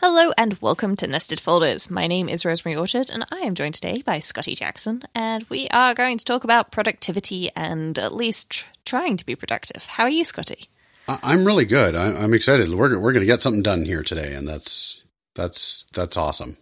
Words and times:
Hello 0.00 0.30
and 0.38 0.56
welcome 0.60 0.94
to 0.94 1.08
Nested 1.08 1.40
Folders. 1.40 1.90
My 1.90 2.06
name 2.06 2.28
is 2.28 2.44
Rosemary 2.44 2.76
Orchard 2.76 3.10
and 3.10 3.26
I 3.32 3.38
am 3.38 3.56
joined 3.56 3.74
today 3.74 4.00
by 4.00 4.20
Scotty 4.20 4.54
Jackson 4.54 5.02
and 5.12 5.44
we 5.48 5.66
are 5.70 5.92
going 5.92 6.18
to 6.18 6.24
talk 6.24 6.44
about 6.44 6.70
productivity 6.70 7.50
and 7.56 7.98
at 7.98 8.14
least 8.14 8.50
tr- 8.50 8.66
trying 8.84 9.16
to 9.16 9.26
be 9.26 9.34
productive. 9.34 9.86
How 9.86 10.04
are 10.04 10.08
you, 10.08 10.22
Scotty? 10.22 10.68
I'm 11.08 11.44
really 11.44 11.64
good. 11.64 11.96
I'm 11.96 12.32
excited. 12.32 12.68
We're 12.68 12.96
we're 12.96 13.12
going 13.12 13.22
to 13.22 13.26
get 13.26 13.42
something 13.42 13.60
done 13.60 13.84
here 13.84 14.04
today 14.04 14.34
and 14.34 14.46
that's 14.46 15.02
that's 15.34 15.86
that's 15.92 16.16
awesome. 16.16 16.58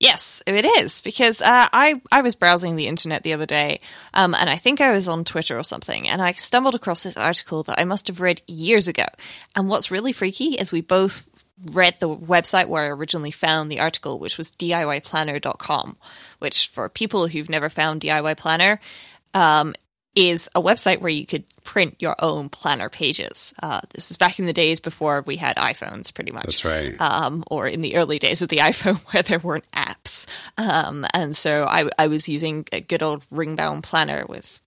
Yes, 0.00 0.42
it 0.46 0.64
is 0.64 1.02
because 1.02 1.42
uh, 1.42 1.68
I 1.70 2.00
I 2.10 2.22
was 2.22 2.34
browsing 2.34 2.76
the 2.76 2.88
internet 2.88 3.24
the 3.24 3.34
other 3.34 3.46
day, 3.46 3.80
um, 4.12 4.34
and 4.34 4.50
I 4.50 4.56
think 4.56 4.80
I 4.80 4.90
was 4.90 5.06
on 5.06 5.24
Twitter 5.24 5.56
or 5.56 5.62
something, 5.62 6.08
and 6.08 6.20
I 6.20 6.32
stumbled 6.32 6.74
across 6.74 7.04
this 7.04 7.16
article 7.16 7.62
that 7.62 7.78
I 7.78 7.84
must 7.84 8.08
have 8.08 8.20
read 8.20 8.42
years 8.48 8.88
ago. 8.88 9.06
And 9.54 9.68
what's 9.68 9.92
really 9.92 10.12
freaky 10.12 10.54
is 10.56 10.72
we 10.72 10.80
both 10.80 11.33
read 11.66 12.00
the 12.00 12.08
website 12.08 12.66
where 12.66 12.84
I 12.84 12.88
originally 12.88 13.30
found 13.30 13.70
the 13.70 13.80
article, 13.80 14.18
which 14.18 14.38
was 14.38 14.50
DIYplanner.com, 14.52 15.96
which 16.38 16.68
for 16.68 16.88
people 16.88 17.28
who've 17.28 17.50
never 17.50 17.68
found 17.68 18.00
DIY 18.00 18.36
Planner, 18.36 18.80
um, 19.32 19.74
is 20.14 20.48
a 20.54 20.62
website 20.62 21.00
where 21.00 21.10
you 21.10 21.26
could 21.26 21.44
print 21.64 21.96
your 21.98 22.14
own 22.20 22.48
planner 22.48 22.88
pages. 22.88 23.52
Uh, 23.62 23.80
this 23.90 24.10
is 24.10 24.16
back 24.16 24.38
in 24.38 24.46
the 24.46 24.52
days 24.52 24.78
before 24.78 25.22
we 25.26 25.36
had 25.36 25.56
iPhones, 25.56 26.14
pretty 26.14 26.30
much. 26.30 26.44
That's 26.44 26.64
right. 26.64 27.00
Um, 27.00 27.42
or 27.50 27.66
in 27.66 27.80
the 27.80 27.96
early 27.96 28.18
days 28.18 28.42
of 28.42 28.48
the 28.48 28.56
iPhone 28.58 29.00
where 29.12 29.22
there 29.22 29.40
weren't 29.40 29.70
apps. 29.72 30.26
Um, 30.56 31.06
and 31.12 31.36
so 31.36 31.64
I, 31.64 31.88
I 31.98 32.06
was 32.06 32.28
using 32.28 32.66
a 32.72 32.80
good 32.80 33.02
old 33.02 33.24
ring 33.30 33.56
bound 33.56 33.82
planner 33.82 34.24
with 34.28 34.60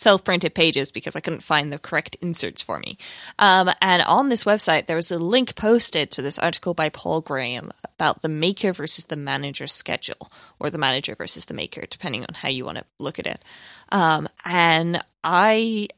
self 0.00 0.24
printed 0.24 0.54
pages 0.54 0.90
because 0.90 1.14
I 1.14 1.20
couldn't 1.20 1.42
find 1.42 1.72
the 1.72 1.78
correct 1.78 2.16
inserts 2.20 2.62
for 2.62 2.78
me. 2.78 2.96
Um, 3.38 3.70
and 3.82 4.02
on 4.02 4.28
this 4.28 4.44
website, 4.44 4.86
there 4.86 4.96
was 4.96 5.10
a 5.10 5.18
link 5.18 5.54
posted 5.54 6.10
to 6.12 6.22
this 6.22 6.38
article 6.38 6.74
by 6.74 6.88
Paul 6.88 7.20
Graham 7.20 7.70
about 7.84 8.22
the 8.22 8.28
maker 8.28 8.72
versus 8.72 9.04
the 9.04 9.16
manager 9.16 9.66
schedule, 9.66 10.30
or 10.58 10.70
the 10.70 10.78
manager 10.78 11.14
versus 11.14 11.44
the 11.44 11.54
maker, 11.54 11.84
depending 11.88 12.22
on 12.22 12.34
how 12.34 12.48
you 12.48 12.64
want 12.64 12.78
to 12.78 12.84
look 12.98 13.18
at 13.18 13.26
it. 13.26 13.44
Um, 13.90 14.28
and 14.44 15.04
I, 15.22 15.88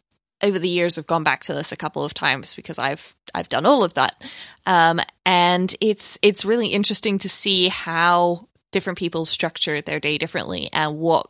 over 0.42 0.58
the 0.58 0.68
years, 0.68 0.96
have 0.96 1.06
gone 1.06 1.24
back 1.24 1.44
to 1.44 1.54
this 1.54 1.72
a 1.72 1.76
couple 1.76 2.04
of 2.04 2.14
times 2.14 2.54
because 2.54 2.78
I've 2.78 3.14
I've 3.34 3.48
done 3.48 3.66
all 3.66 3.84
of 3.84 3.94
that, 3.94 4.22
um, 4.66 5.00
and 5.24 5.74
it's 5.80 6.18
it's 6.22 6.44
really 6.44 6.68
interesting 6.68 7.18
to 7.18 7.28
see 7.28 7.68
how 7.68 8.48
different 8.72 8.98
people 8.98 9.24
structure 9.24 9.80
their 9.80 10.00
day 10.00 10.18
differently 10.18 10.70
and 10.72 10.98
what 10.98 11.28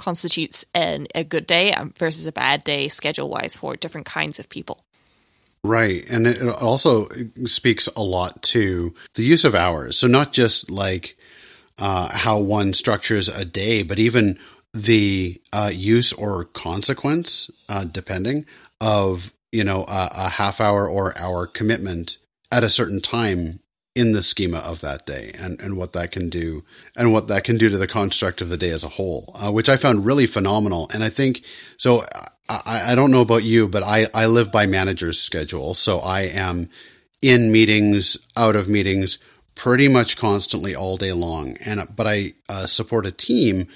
constitutes 0.00 0.64
an, 0.74 1.06
a 1.14 1.22
good 1.22 1.46
day 1.46 1.74
versus 1.98 2.26
a 2.26 2.32
bad 2.32 2.64
day 2.64 2.88
schedule 2.88 3.28
wise 3.28 3.54
for 3.54 3.76
different 3.76 4.06
kinds 4.06 4.38
of 4.40 4.48
people. 4.48 4.84
Right. 5.62 6.08
And 6.10 6.26
it 6.26 6.42
also 6.42 7.06
speaks 7.44 7.86
a 7.94 8.02
lot 8.02 8.42
to 8.44 8.94
the 9.14 9.22
use 9.22 9.44
of 9.44 9.54
hours. 9.54 9.98
So, 9.98 10.06
not 10.06 10.32
just 10.32 10.70
like 10.70 11.18
uh, 11.78 12.08
how 12.10 12.38
one 12.38 12.72
structures 12.72 13.28
a 13.28 13.44
day, 13.44 13.82
but 13.82 13.98
even 13.98 14.38
the 14.72 15.40
uh, 15.52 15.70
use 15.72 16.14
or 16.14 16.44
consequence, 16.44 17.50
uh, 17.68 17.84
depending, 17.84 18.46
of 18.80 19.34
you 19.52 19.64
know 19.64 19.84
a, 19.86 20.08
a 20.16 20.28
half 20.30 20.62
hour 20.62 20.88
or 20.88 21.16
hour 21.18 21.46
commitment 21.46 22.16
at 22.50 22.64
a 22.64 22.70
certain 22.70 23.00
time 23.00 23.60
in 23.94 24.12
the 24.12 24.22
schema 24.22 24.58
of 24.58 24.80
that 24.80 25.04
day 25.04 25.32
and, 25.38 25.60
and 25.60 25.76
what 25.76 25.92
that 25.92 26.12
can 26.12 26.28
do 26.28 26.64
and 26.96 27.12
what 27.12 27.28
that 27.28 27.44
can 27.44 27.58
do 27.58 27.68
to 27.68 27.76
the 27.76 27.88
construct 27.88 28.40
of 28.40 28.48
the 28.48 28.56
day 28.56 28.70
as 28.70 28.84
a 28.84 28.88
whole, 28.88 29.34
uh, 29.34 29.50
which 29.50 29.68
I 29.68 29.76
found 29.76 30.06
really 30.06 30.26
phenomenal. 30.26 30.88
And 30.94 31.02
I 31.02 31.08
think 31.08 31.44
so. 31.76 32.04
I, 32.48 32.92
I 32.92 32.94
don't 32.94 33.10
know 33.10 33.20
about 33.20 33.44
you, 33.44 33.68
but 33.68 33.82
I, 33.82 34.06
I 34.14 34.26
live 34.26 34.52
by 34.52 34.66
manager's 34.66 35.20
schedule. 35.20 35.74
So 35.74 35.98
I 35.98 36.22
am 36.22 36.68
in 37.22 37.52
meetings, 37.52 38.16
out 38.36 38.56
of 38.56 38.68
meetings, 38.68 39.18
pretty 39.54 39.88
much 39.88 40.16
constantly 40.16 40.74
all 40.74 40.96
day 40.96 41.12
long. 41.12 41.56
And 41.64 41.86
but 41.94 42.06
I 42.06 42.34
uh, 42.48 42.66
support 42.66 43.06
a 43.06 43.12
team 43.12 43.68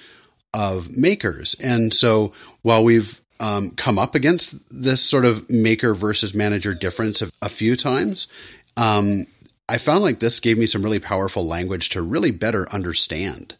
of 0.55 0.97
makers, 0.97 1.57
and 1.62 1.92
so 1.92 2.33
while 2.62 2.85
we've 2.85 3.20
um, 3.41 3.70
come 3.70 3.98
up 3.98 4.14
against 4.14 4.55
this 4.70 5.02
sort 5.02 5.25
of 5.25 5.51
maker 5.51 5.92
versus 5.92 6.35
manager 6.35 6.73
difference 6.73 7.23
a, 7.42 7.48
few 7.48 7.75
times, 7.75 8.29
um, 8.77 9.27
I 9.69 9.79
found 9.79 10.02
like 10.02 10.19
this 10.19 10.41
gave 10.41 10.58
me 10.58 10.67
some 10.67 10.83
really 10.83 11.01
powerful 11.01 11.47
language 11.47 11.91
to 11.91 12.02
really 12.02 12.30
better 12.30 12.67
understand 12.70 13.57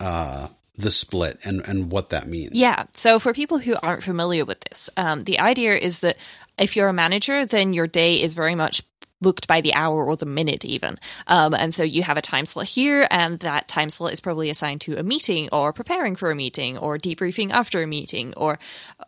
uh, 0.00 0.48
the 0.74 0.90
split 0.90 1.38
and, 1.44 1.60
and 1.66 1.92
what 1.92 2.10
that 2.10 2.26
means. 2.26 2.54
Yeah. 2.54 2.84
So, 2.94 3.18
for 3.18 3.32
people 3.32 3.58
who 3.58 3.76
aren't 3.82 4.02
familiar 4.02 4.44
with 4.44 4.60
this, 4.60 4.88
um, 4.96 5.24
the 5.24 5.38
idea 5.38 5.74
is 5.74 6.00
that 6.00 6.16
if 6.58 6.76
you're 6.76 6.88
a 6.88 6.94
manager, 6.94 7.44
then 7.44 7.74
your 7.74 7.86
day 7.86 8.20
is 8.20 8.34
very 8.34 8.54
much 8.54 8.82
booked 9.20 9.48
by 9.48 9.60
the 9.60 9.72
hour 9.72 10.04
or 10.04 10.16
the 10.16 10.26
minute 10.26 10.64
even 10.64 10.98
um, 11.28 11.54
and 11.54 11.72
so 11.72 11.82
you 11.82 12.02
have 12.02 12.18
a 12.18 12.22
time 12.22 12.44
slot 12.44 12.66
here 12.66 13.08
and 13.10 13.40
that 13.40 13.66
time 13.68 13.88
slot 13.88 14.12
is 14.12 14.20
probably 14.20 14.50
assigned 14.50 14.82
to 14.82 14.98
a 14.98 15.02
meeting 15.02 15.48
or 15.50 15.72
preparing 15.72 16.14
for 16.14 16.30
a 16.30 16.34
meeting 16.34 16.76
or 16.76 16.98
debriefing 16.98 17.50
after 17.50 17.82
a 17.82 17.86
meeting 17.86 18.34
or 18.36 18.58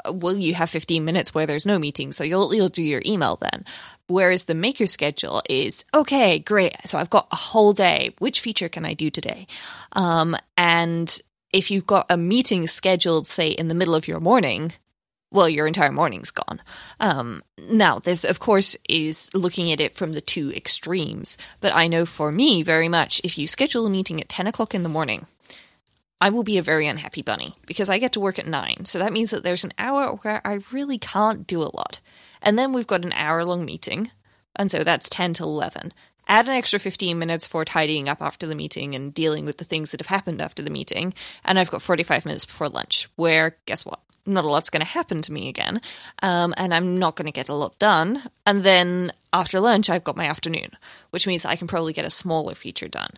uh, 0.06 0.30
you 0.30 0.54
have 0.54 0.70
15 0.70 1.04
minutes 1.04 1.34
where 1.34 1.46
there's 1.46 1.66
no 1.66 1.78
meeting 1.78 2.12
so 2.12 2.24
you'll 2.24 2.54
you'll 2.54 2.70
do 2.70 2.82
your 2.82 3.02
email 3.04 3.36
then 3.36 3.64
Whereas 4.08 4.44
the 4.44 4.54
maker 4.54 4.86
schedule 4.86 5.42
is 5.48 5.84
okay, 5.92 6.38
great. 6.38 6.74
So 6.84 6.98
I've 6.98 7.10
got 7.10 7.26
a 7.32 7.36
whole 7.36 7.72
day. 7.72 8.14
Which 8.18 8.40
feature 8.40 8.68
can 8.68 8.84
I 8.84 8.94
do 8.94 9.10
today? 9.10 9.46
Um, 9.92 10.36
and 10.56 11.20
if 11.52 11.70
you've 11.70 11.86
got 11.86 12.06
a 12.08 12.16
meeting 12.16 12.66
scheduled, 12.66 13.26
say, 13.26 13.50
in 13.50 13.68
the 13.68 13.74
middle 13.74 13.94
of 13.94 14.06
your 14.06 14.20
morning, 14.20 14.72
well, 15.32 15.48
your 15.48 15.66
entire 15.66 15.90
morning's 15.90 16.30
gone. 16.30 16.62
Um, 17.00 17.42
now, 17.70 17.98
this, 17.98 18.24
of 18.24 18.38
course, 18.38 18.76
is 18.88 19.28
looking 19.34 19.72
at 19.72 19.80
it 19.80 19.94
from 19.94 20.12
the 20.12 20.20
two 20.20 20.52
extremes. 20.52 21.36
But 21.60 21.74
I 21.74 21.88
know 21.88 22.06
for 22.06 22.30
me, 22.30 22.62
very 22.62 22.88
much, 22.88 23.20
if 23.24 23.36
you 23.36 23.48
schedule 23.48 23.86
a 23.86 23.90
meeting 23.90 24.20
at 24.20 24.28
10 24.28 24.46
o'clock 24.46 24.74
in 24.74 24.84
the 24.84 24.88
morning, 24.88 25.26
I 26.20 26.30
will 26.30 26.44
be 26.44 26.58
a 26.58 26.62
very 26.62 26.86
unhappy 26.86 27.22
bunny 27.22 27.56
because 27.66 27.90
I 27.90 27.98
get 27.98 28.12
to 28.12 28.20
work 28.20 28.38
at 28.38 28.46
9. 28.46 28.84
So 28.84 28.98
that 28.98 29.12
means 29.12 29.30
that 29.30 29.42
there's 29.42 29.64
an 29.64 29.74
hour 29.78 30.14
where 30.16 30.40
I 30.46 30.60
really 30.72 30.98
can't 30.98 31.46
do 31.46 31.60
a 31.60 31.74
lot. 31.74 32.00
And 32.46 32.56
then 32.56 32.72
we've 32.72 32.86
got 32.86 33.04
an 33.04 33.12
hour 33.12 33.44
long 33.44 33.64
meeting, 33.64 34.12
and 34.54 34.70
so 34.70 34.84
that's 34.84 35.10
10 35.10 35.34
to 35.34 35.42
11. 35.42 35.92
Add 36.28 36.46
an 36.46 36.52
extra 36.52 36.78
15 36.78 37.18
minutes 37.18 37.44
for 37.44 37.64
tidying 37.64 38.08
up 38.08 38.22
after 38.22 38.46
the 38.46 38.54
meeting 38.54 38.94
and 38.94 39.12
dealing 39.12 39.44
with 39.44 39.58
the 39.58 39.64
things 39.64 39.90
that 39.90 39.98
have 40.00 40.06
happened 40.06 40.40
after 40.40 40.62
the 40.62 40.70
meeting, 40.70 41.12
and 41.44 41.58
I've 41.58 41.72
got 41.72 41.82
45 41.82 42.24
minutes 42.24 42.44
before 42.44 42.68
lunch, 42.68 43.08
where, 43.16 43.56
guess 43.66 43.84
what? 43.84 43.98
Not 44.26 44.44
a 44.44 44.48
lot's 44.48 44.70
going 44.70 44.80
to 44.80 44.86
happen 44.86 45.22
to 45.22 45.32
me 45.32 45.48
again, 45.48 45.80
um, 46.22 46.54
and 46.56 46.72
I'm 46.72 46.96
not 46.96 47.16
going 47.16 47.26
to 47.26 47.32
get 47.32 47.48
a 47.48 47.54
lot 47.54 47.80
done. 47.80 48.22
And 48.46 48.62
then 48.62 49.12
after 49.32 49.58
lunch, 49.58 49.90
I've 49.90 50.04
got 50.04 50.16
my 50.16 50.26
afternoon, 50.26 50.70
which 51.10 51.26
means 51.26 51.44
I 51.44 51.56
can 51.56 51.66
probably 51.66 51.92
get 51.92 52.04
a 52.04 52.10
smaller 52.10 52.54
feature 52.54 52.88
done. 52.88 53.10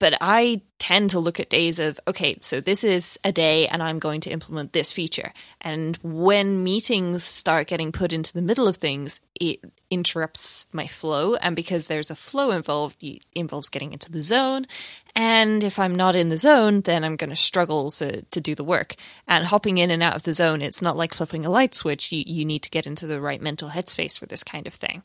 But 0.00 0.16
I 0.20 0.62
tend 0.78 1.10
to 1.10 1.20
look 1.20 1.38
at 1.38 1.50
days 1.50 1.78
of, 1.78 2.00
okay, 2.08 2.36
so 2.40 2.58
this 2.58 2.82
is 2.82 3.20
a 3.22 3.30
day 3.30 3.68
and 3.68 3.82
I'm 3.82 3.98
going 3.98 4.22
to 4.22 4.30
implement 4.30 4.72
this 4.72 4.92
feature. 4.92 5.32
And 5.60 5.96
when 6.02 6.64
meetings 6.64 7.22
start 7.22 7.68
getting 7.68 7.92
put 7.92 8.12
into 8.12 8.32
the 8.32 8.42
middle 8.42 8.66
of 8.66 8.78
things, 8.78 9.20
it 9.38 9.60
interrupts 9.90 10.68
my 10.72 10.86
flow. 10.86 11.34
And 11.34 11.54
because 11.54 11.86
there's 11.86 12.10
a 12.10 12.16
flow 12.16 12.50
involved, 12.50 12.96
it 13.02 13.26
involves 13.34 13.68
getting 13.68 13.92
into 13.92 14.10
the 14.10 14.22
zone. 14.22 14.66
And 15.14 15.62
if 15.62 15.78
I'm 15.78 15.94
not 15.94 16.16
in 16.16 16.30
the 16.30 16.38
zone, 16.38 16.80
then 16.80 17.04
I'm 17.04 17.16
going 17.16 17.30
to 17.30 17.36
struggle 17.36 17.90
to, 17.92 18.22
do 18.22 18.54
the 18.54 18.64
work. 18.64 18.96
And 19.28 19.44
hopping 19.44 19.76
in 19.76 19.90
and 19.90 20.02
out 20.02 20.16
of 20.16 20.22
the 20.22 20.32
zone, 20.32 20.62
it's 20.62 20.80
not 20.80 20.96
like 20.96 21.12
flipping 21.12 21.44
a 21.44 21.50
light 21.50 21.74
switch. 21.74 22.10
You, 22.10 22.24
you 22.26 22.46
need 22.46 22.62
to 22.62 22.70
get 22.70 22.86
into 22.86 23.06
the 23.06 23.20
right 23.20 23.42
mental 23.42 23.68
headspace 23.68 24.18
for 24.18 24.24
this 24.24 24.42
kind 24.42 24.66
of 24.66 24.72
thing. 24.72 25.02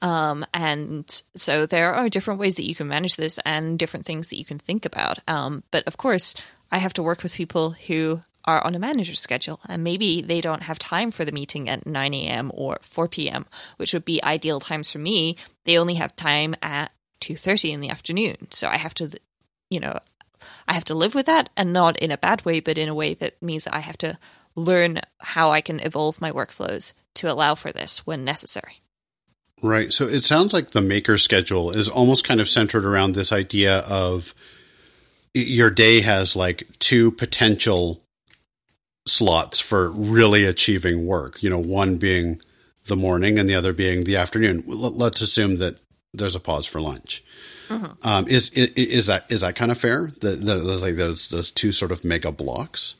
Um, 0.00 0.46
and 0.54 1.22
so 1.34 1.66
there 1.66 1.92
are 1.92 2.08
different 2.08 2.40
ways 2.40 2.54
that 2.56 2.68
you 2.68 2.74
can 2.74 2.88
manage 2.88 3.16
this 3.16 3.38
and 3.44 3.78
different 3.78 4.06
things 4.06 4.30
that 4.30 4.38
you 4.38 4.44
can 4.44 4.58
think 4.58 4.84
about. 4.84 5.18
Um, 5.26 5.64
but 5.70 5.84
of 5.86 5.96
course, 5.96 6.34
I 6.70 6.78
have 6.78 6.92
to 6.94 7.02
work 7.02 7.22
with 7.22 7.34
people 7.34 7.70
who 7.70 8.22
are 8.44 8.64
on 8.64 8.74
a 8.74 8.78
manager's 8.78 9.20
schedule 9.20 9.60
and 9.68 9.84
maybe 9.84 10.22
they 10.22 10.40
don't 10.40 10.62
have 10.62 10.78
time 10.78 11.10
for 11.10 11.24
the 11.24 11.32
meeting 11.32 11.68
at 11.68 11.86
9 11.86 12.14
a.m. 12.14 12.50
or 12.54 12.78
4 12.80 13.08
p.m., 13.08 13.46
which 13.76 13.92
would 13.92 14.04
be 14.04 14.22
ideal 14.22 14.60
times 14.60 14.90
for 14.90 14.98
me. 14.98 15.36
They 15.64 15.78
only 15.78 15.94
have 15.94 16.16
time 16.16 16.54
at 16.62 16.92
2:30 17.20 17.72
in 17.72 17.80
the 17.80 17.90
afternoon. 17.90 18.48
So 18.50 18.68
I 18.68 18.78
have 18.78 18.94
to 18.94 19.10
you 19.70 19.80
know, 19.80 19.98
I 20.66 20.74
have 20.74 20.84
to 20.84 20.94
live 20.94 21.14
with 21.14 21.26
that 21.26 21.50
and 21.56 21.72
not 21.72 21.98
in 21.98 22.10
a 22.10 22.18
bad 22.18 22.44
way, 22.44 22.60
but 22.60 22.78
in 22.78 22.88
a 22.88 22.94
way 22.94 23.14
that 23.14 23.42
means 23.42 23.66
I 23.66 23.80
have 23.80 23.98
to 23.98 24.18
learn 24.54 25.00
how 25.20 25.50
I 25.50 25.60
can 25.60 25.80
evolve 25.80 26.20
my 26.20 26.32
workflows 26.32 26.92
to 27.14 27.30
allow 27.30 27.54
for 27.54 27.72
this 27.72 28.06
when 28.06 28.24
necessary. 28.24 28.80
Right. 29.62 29.92
So 29.92 30.06
it 30.06 30.24
sounds 30.24 30.52
like 30.52 30.70
the 30.70 30.80
maker 30.80 31.18
schedule 31.18 31.70
is 31.70 31.88
almost 31.88 32.26
kind 32.26 32.40
of 32.40 32.48
centered 32.48 32.84
around 32.84 33.14
this 33.14 33.32
idea 33.32 33.78
of 33.90 34.34
your 35.34 35.70
day 35.70 36.00
has 36.00 36.36
like 36.36 36.66
two 36.78 37.10
potential 37.10 38.00
slots 39.06 39.58
for 39.58 39.90
really 39.90 40.44
achieving 40.44 41.06
work. 41.06 41.42
You 41.42 41.50
know, 41.50 41.58
one 41.58 41.96
being 41.96 42.40
the 42.86 42.96
morning 42.96 43.38
and 43.38 43.48
the 43.48 43.54
other 43.54 43.72
being 43.72 44.04
the 44.04 44.16
afternoon. 44.16 44.64
Let's 44.66 45.20
assume 45.20 45.56
that 45.56 45.80
there's 46.12 46.36
a 46.36 46.40
pause 46.40 46.66
for 46.66 46.80
lunch. 46.80 47.24
Mm-hmm. 47.68 48.08
Um, 48.08 48.26
is, 48.28 48.50
is, 48.50 48.70
is 48.70 49.06
that 49.06 49.30
is 49.30 49.42
that 49.42 49.54
kind 49.54 49.70
of 49.70 49.78
fair? 49.78 50.10
That 50.20 50.40
those 50.40 50.82
like 50.82 50.96
those 50.96 51.28
those 51.28 51.50
two 51.50 51.72
sort 51.72 51.92
of 51.92 52.04
mega 52.04 52.32
blocks. 52.32 52.94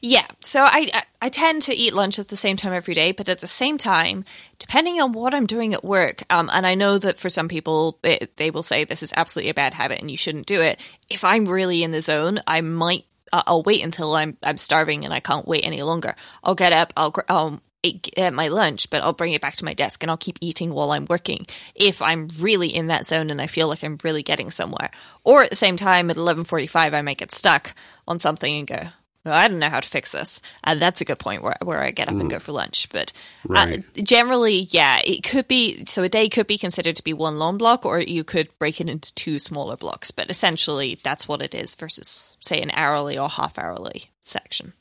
Yeah, 0.00 0.26
so 0.40 0.62
I, 0.62 1.04
I 1.20 1.28
tend 1.28 1.62
to 1.62 1.74
eat 1.74 1.94
lunch 1.94 2.18
at 2.18 2.28
the 2.28 2.36
same 2.36 2.56
time 2.56 2.72
every 2.72 2.94
day, 2.94 3.12
but 3.12 3.28
at 3.28 3.40
the 3.40 3.46
same 3.46 3.78
time, 3.78 4.24
depending 4.58 5.00
on 5.00 5.12
what 5.12 5.34
I'm 5.34 5.46
doing 5.46 5.74
at 5.74 5.84
work, 5.84 6.22
um, 6.30 6.50
and 6.52 6.66
I 6.66 6.74
know 6.74 6.98
that 6.98 7.18
for 7.18 7.28
some 7.28 7.48
people 7.48 7.98
they, 8.02 8.28
they 8.36 8.50
will 8.50 8.62
say 8.62 8.84
this 8.84 9.02
is 9.02 9.12
absolutely 9.16 9.50
a 9.50 9.54
bad 9.54 9.74
habit 9.74 10.00
and 10.00 10.10
you 10.10 10.16
shouldn't 10.16 10.46
do 10.46 10.60
it. 10.60 10.80
If 11.10 11.24
I'm 11.24 11.46
really 11.46 11.82
in 11.82 11.92
the 11.92 12.02
zone, 12.02 12.40
I 12.46 12.60
might 12.60 13.04
I'll 13.32 13.62
wait 13.62 13.82
until 13.82 14.14
I'm 14.14 14.36
I'm 14.42 14.56
starving 14.56 15.04
and 15.04 15.14
I 15.14 15.20
can't 15.20 15.46
wait 15.46 15.64
any 15.64 15.82
longer. 15.82 16.14
I'll 16.44 16.54
get 16.54 16.72
up, 16.72 16.92
I'll 16.96 17.14
I'll 17.28 17.60
eat 17.82 18.10
my 18.32 18.48
lunch, 18.48 18.90
but 18.90 19.02
I'll 19.02 19.12
bring 19.12 19.32
it 19.32 19.40
back 19.40 19.54
to 19.56 19.64
my 19.64 19.74
desk 19.74 20.02
and 20.02 20.10
I'll 20.10 20.16
keep 20.16 20.38
eating 20.40 20.72
while 20.72 20.92
I'm 20.92 21.06
working 21.06 21.46
if 21.74 22.00
I'm 22.00 22.28
really 22.38 22.72
in 22.74 22.86
that 22.88 23.06
zone 23.06 23.30
and 23.30 23.40
I 23.40 23.46
feel 23.46 23.68
like 23.68 23.82
I'm 23.82 23.98
really 24.04 24.22
getting 24.22 24.50
somewhere. 24.50 24.90
Or 25.24 25.42
at 25.42 25.50
the 25.50 25.56
same 25.56 25.76
time 25.76 26.10
at 26.10 26.16
11:45 26.16 26.94
I 26.94 27.02
might 27.02 27.18
get 27.18 27.32
stuck 27.32 27.74
on 28.06 28.18
something 28.18 28.58
and 28.58 28.66
go, 28.66 28.88
I 29.24 29.46
don't 29.46 29.60
know 29.60 29.68
how 29.68 29.80
to 29.80 29.88
fix 29.88 30.12
this. 30.12 30.42
And 30.64 30.82
that's 30.82 31.00
a 31.00 31.04
good 31.04 31.18
point 31.18 31.42
where, 31.42 31.56
where 31.62 31.80
I 31.80 31.92
get 31.92 32.08
up 32.08 32.14
mm. 32.14 32.22
and 32.22 32.30
go 32.30 32.38
for 32.38 32.52
lunch. 32.52 32.88
But 32.90 33.12
uh, 33.48 33.52
right. 33.52 33.78
uh, 33.78 34.02
generally, 34.02 34.68
yeah, 34.70 35.00
it 35.04 35.22
could 35.22 35.46
be 35.46 35.84
so 35.86 36.02
a 36.02 36.08
day 36.08 36.28
could 36.28 36.46
be 36.46 36.58
considered 36.58 36.96
to 36.96 37.04
be 37.04 37.12
one 37.12 37.38
long 37.38 37.58
block, 37.58 37.86
or 37.86 38.00
you 38.00 38.24
could 38.24 38.48
break 38.58 38.80
it 38.80 38.90
into 38.90 39.14
two 39.14 39.38
smaller 39.38 39.76
blocks. 39.76 40.10
But 40.10 40.30
essentially, 40.30 40.98
that's 41.02 41.28
what 41.28 41.42
it 41.42 41.54
is 41.54 41.74
versus, 41.74 42.36
say, 42.40 42.60
an 42.60 42.72
hourly 42.74 43.16
or 43.16 43.28
half 43.28 43.58
hourly 43.58 44.10
section. 44.20 44.72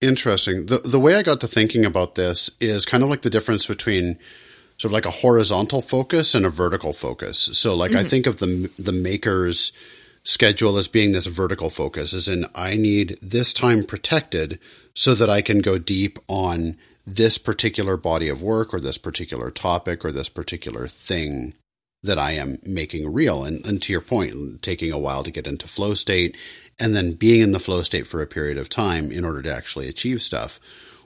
Interesting. 0.00 0.66
The, 0.66 0.78
the 0.78 1.00
way 1.00 1.14
I 1.14 1.22
got 1.22 1.40
to 1.42 1.46
thinking 1.46 1.84
about 1.84 2.14
this 2.14 2.50
is 2.60 2.86
kind 2.86 3.02
of 3.02 3.10
like 3.10 3.22
the 3.22 3.30
difference 3.30 3.66
between 3.66 4.18
sort 4.78 4.88
of 4.88 4.92
like 4.92 5.04
a 5.04 5.10
horizontal 5.10 5.82
focus 5.82 6.34
and 6.34 6.46
a 6.46 6.50
vertical 6.50 6.94
focus. 6.94 7.38
So, 7.38 7.76
like, 7.76 7.90
mm-hmm. 7.90 8.00
I 8.00 8.04
think 8.04 8.26
of 8.26 8.38
the, 8.38 8.70
the 8.78 8.92
makers 8.92 9.72
schedule 10.22 10.76
as 10.76 10.88
being 10.88 11.12
this 11.12 11.26
vertical 11.26 11.70
focus, 11.70 12.14
as 12.14 12.28
in 12.28 12.46
I 12.54 12.76
need 12.76 13.18
this 13.22 13.52
time 13.52 13.84
protected 13.84 14.58
so 14.94 15.14
that 15.14 15.30
I 15.30 15.42
can 15.42 15.60
go 15.60 15.78
deep 15.78 16.18
on 16.28 16.76
this 17.06 17.38
particular 17.38 17.96
body 17.96 18.28
of 18.28 18.42
work 18.42 18.72
or 18.74 18.80
this 18.80 18.98
particular 18.98 19.50
topic 19.50 20.04
or 20.04 20.12
this 20.12 20.28
particular 20.28 20.86
thing 20.86 21.54
that 22.02 22.18
I 22.18 22.32
am 22.32 22.58
making 22.64 23.12
real. 23.12 23.44
And, 23.44 23.64
and 23.66 23.82
to 23.82 23.92
your 23.92 24.00
point, 24.00 24.62
taking 24.62 24.92
a 24.92 24.98
while 24.98 25.22
to 25.22 25.30
get 25.30 25.46
into 25.46 25.68
flow 25.68 25.94
state 25.94 26.36
and 26.78 26.94
then 26.94 27.12
being 27.12 27.40
in 27.40 27.52
the 27.52 27.58
flow 27.58 27.82
state 27.82 28.06
for 28.06 28.22
a 28.22 28.26
period 28.26 28.56
of 28.56 28.68
time 28.68 29.12
in 29.12 29.24
order 29.24 29.42
to 29.42 29.54
actually 29.54 29.88
achieve 29.88 30.22
stuff. 30.22 30.58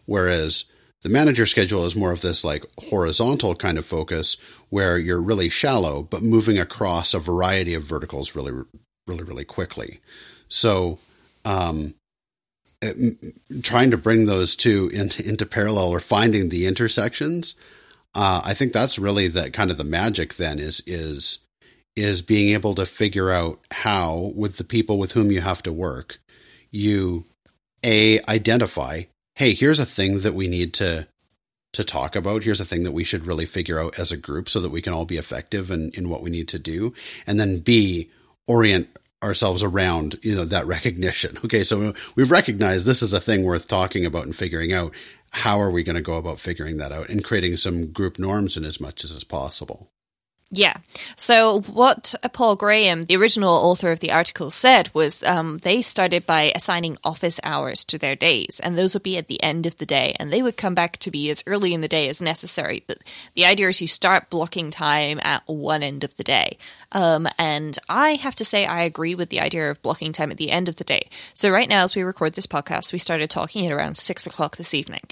Whereas 0.06 0.66
the 1.02 1.08
manager 1.08 1.46
schedule 1.46 1.84
is 1.84 1.96
more 1.96 2.12
of 2.12 2.22
this 2.22 2.44
like 2.44 2.64
horizontal 2.78 3.54
kind 3.54 3.76
of 3.76 3.84
focus 3.84 4.36
where 4.70 4.96
you're 4.96 5.22
really 5.22 5.50
shallow, 5.50 6.02
but 6.02 6.22
moving 6.22 6.58
across 6.58 7.12
a 7.12 7.18
variety 7.18 7.74
of 7.74 7.82
verticals 7.82 8.34
really, 8.34 8.52
really, 9.06 9.24
really 9.24 9.44
quickly. 9.44 10.00
So, 10.48 10.98
um, 11.44 11.94
trying 13.62 13.90
to 13.90 13.96
bring 13.96 14.26
those 14.26 14.56
two 14.56 14.90
into, 14.92 15.26
into 15.26 15.46
parallel 15.46 15.88
or 15.88 16.00
finding 16.00 16.48
the 16.48 16.66
intersections, 16.66 17.54
uh, 18.14 18.42
I 18.44 18.54
think 18.54 18.72
that's 18.72 18.98
really 18.98 19.28
the 19.28 19.50
kind 19.50 19.70
of 19.70 19.78
the 19.78 19.84
magic. 19.84 20.34
Then 20.34 20.58
is 20.58 20.82
is 20.86 21.38
is 21.96 22.22
being 22.22 22.50
able 22.50 22.74
to 22.74 22.86
figure 22.86 23.30
out 23.30 23.60
how, 23.72 24.32
with 24.34 24.56
the 24.56 24.64
people 24.64 24.98
with 24.98 25.12
whom 25.12 25.30
you 25.30 25.40
have 25.40 25.62
to 25.62 25.72
work, 25.72 26.18
you 26.70 27.24
a 27.84 28.20
identify. 28.28 29.02
Hey, 29.36 29.54
here's 29.54 29.78
a 29.78 29.86
thing 29.86 30.20
that 30.20 30.34
we 30.34 30.48
need 30.48 30.74
to 30.74 31.06
to 31.72 31.84
talk 31.84 32.14
about. 32.14 32.44
Here's 32.44 32.60
a 32.60 32.64
thing 32.64 32.84
that 32.84 32.92
we 32.92 33.02
should 33.02 33.26
really 33.26 33.46
figure 33.46 33.80
out 33.80 33.98
as 33.98 34.12
a 34.12 34.16
group 34.16 34.48
so 34.48 34.60
that 34.60 34.70
we 34.70 34.80
can 34.80 34.92
all 34.92 35.04
be 35.04 35.16
effective 35.16 35.72
in, 35.72 35.90
in 35.94 36.08
what 36.08 36.22
we 36.22 36.30
need 36.30 36.46
to 36.48 36.58
do. 36.58 36.94
And 37.26 37.38
then 37.38 37.58
B, 37.58 38.10
orient 38.46 38.88
ourselves 39.22 39.62
around 39.62 40.18
you 40.22 40.34
know 40.34 40.44
that 40.44 40.66
recognition 40.66 41.36
okay 41.44 41.62
so 41.62 41.94
we've 42.14 42.30
recognized 42.30 42.86
this 42.86 43.02
is 43.02 43.14
a 43.14 43.20
thing 43.20 43.42
worth 43.42 43.66
talking 43.66 44.04
about 44.04 44.24
and 44.24 44.36
figuring 44.36 44.72
out 44.72 44.94
how 45.32 45.58
are 45.58 45.70
we 45.70 45.82
going 45.82 45.96
to 45.96 46.02
go 46.02 46.18
about 46.18 46.38
figuring 46.38 46.76
that 46.76 46.92
out 46.92 47.08
and 47.08 47.24
creating 47.24 47.56
some 47.56 47.90
group 47.90 48.18
norms 48.18 48.56
in 48.56 48.64
as 48.64 48.80
much 48.80 49.02
as 49.02 49.10
is 49.10 49.24
possible 49.24 49.90
yeah. 50.56 50.76
So, 51.16 51.62
what 51.62 52.14
Paul 52.32 52.54
Graham, 52.54 53.06
the 53.06 53.16
original 53.16 53.52
author 53.52 53.90
of 53.90 53.98
the 53.98 54.12
article, 54.12 54.50
said 54.50 54.88
was 54.94 55.22
um, 55.24 55.58
they 55.58 55.82
started 55.82 56.26
by 56.26 56.52
assigning 56.54 56.96
office 57.02 57.40
hours 57.42 57.82
to 57.84 57.98
their 57.98 58.14
days, 58.14 58.60
and 58.62 58.78
those 58.78 58.94
would 58.94 59.02
be 59.02 59.16
at 59.16 59.26
the 59.26 59.42
end 59.42 59.66
of 59.66 59.78
the 59.78 59.86
day, 59.86 60.14
and 60.20 60.32
they 60.32 60.42
would 60.42 60.56
come 60.56 60.74
back 60.74 60.98
to 60.98 61.10
be 61.10 61.28
as 61.30 61.42
early 61.46 61.74
in 61.74 61.80
the 61.80 61.88
day 61.88 62.08
as 62.08 62.22
necessary. 62.22 62.84
But 62.86 62.98
the 63.34 63.44
idea 63.44 63.68
is 63.68 63.80
you 63.80 63.88
start 63.88 64.30
blocking 64.30 64.70
time 64.70 65.18
at 65.22 65.42
one 65.46 65.82
end 65.82 66.04
of 66.04 66.14
the 66.16 66.24
day. 66.24 66.56
Um, 66.94 67.28
and 67.38 67.78
I 67.88 68.14
have 68.14 68.34
to 68.36 68.44
say, 68.44 68.64
I 68.64 68.82
agree 68.82 69.14
with 69.14 69.28
the 69.28 69.40
idea 69.40 69.70
of 69.70 69.82
blocking 69.82 70.12
time 70.12 70.30
at 70.30 70.38
the 70.38 70.50
end 70.50 70.68
of 70.68 70.76
the 70.76 70.84
day. 70.84 71.08
So, 71.34 71.50
right 71.50 71.68
now, 71.68 71.84
as 71.84 71.94
we 71.94 72.02
record 72.02 72.34
this 72.34 72.46
podcast, 72.46 72.92
we 72.92 72.98
started 72.98 73.28
talking 73.28 73.66
at 73.66 73.72
around 73.72 73.96
six 73.96 74.26
o'clock 74.26 74.56
this 74.56 74.74
evening 74.74 75.02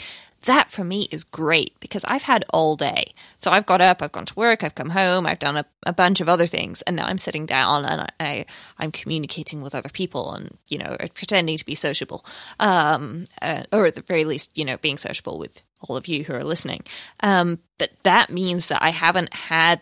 that 0.45 0.71
for 0.71 0.85
me 0.85 1.09
is 1.11 1.25
great 1.25 1.79
because 1.81 2.05
I've 2.07 2.23
had 2.23 2.45
all 2.51 2.77
day. 2.77 3.13
So 3.39 3.51
I've 3.51 3.67
got 3.67 3.81
up, 3.81 4.03
I've 4.03 4.13
gone 4.13 4.27
to 4.27 4.35
work, 4.35 4.65
I've 4.65 4.75
come 4.75 4.91
home, 4.91 5.27
I've 5.27 5.39
done 5.39 5.57
a, 5.57 5.65
a 5.87 5.93
bunch 5.93 6.21
of 6.21 6.29
other 6.29 6.47
things, 6.47 6.83
and 6.83 6.97
now 6.97 7.07
I'm 7.07 7.19
sitting 7.19 7.47
down 7.47 7.85
and 7.85 8.09
I, 8.21 8.47
I 8.79 8.85
am 8.85 8.93
communicating 8.93 9.63
with 9.63 9.75
other 9.75 9.89
people 9.89 10.33
and 10.33 10.57
you 10.69 10.79
know 10.79 10.97
pretending 11.15 11.57
to 11.57 11.67
be 11.67 11.75
sociable, 11.75 12.25
um, 12.61 13.27
uh, 13.41 13.65
or 13.73 13.87
at 13.87 13.95
the 13.95 14.03
very 14.03 14.25
least, 14.25 14.57
you 14.59 14.65
know, 14.65 14.77
being 14.79 14.99
sociable 14.99 15.39
with 15.39 15.63
all 15.81 15.97
of 15.97 16.07
you 16.07 16.25
who 16.25 16.35
are 16.35 16.45
listening. 16.45 16.83
Um, 17.21 17.59
but 17.79 17.91
that 18.03 18.31
means 18.31 18.69
that 18.69 18.83
I 18.83 18.91
haven't 18.91 19.33
had 19.35 19.81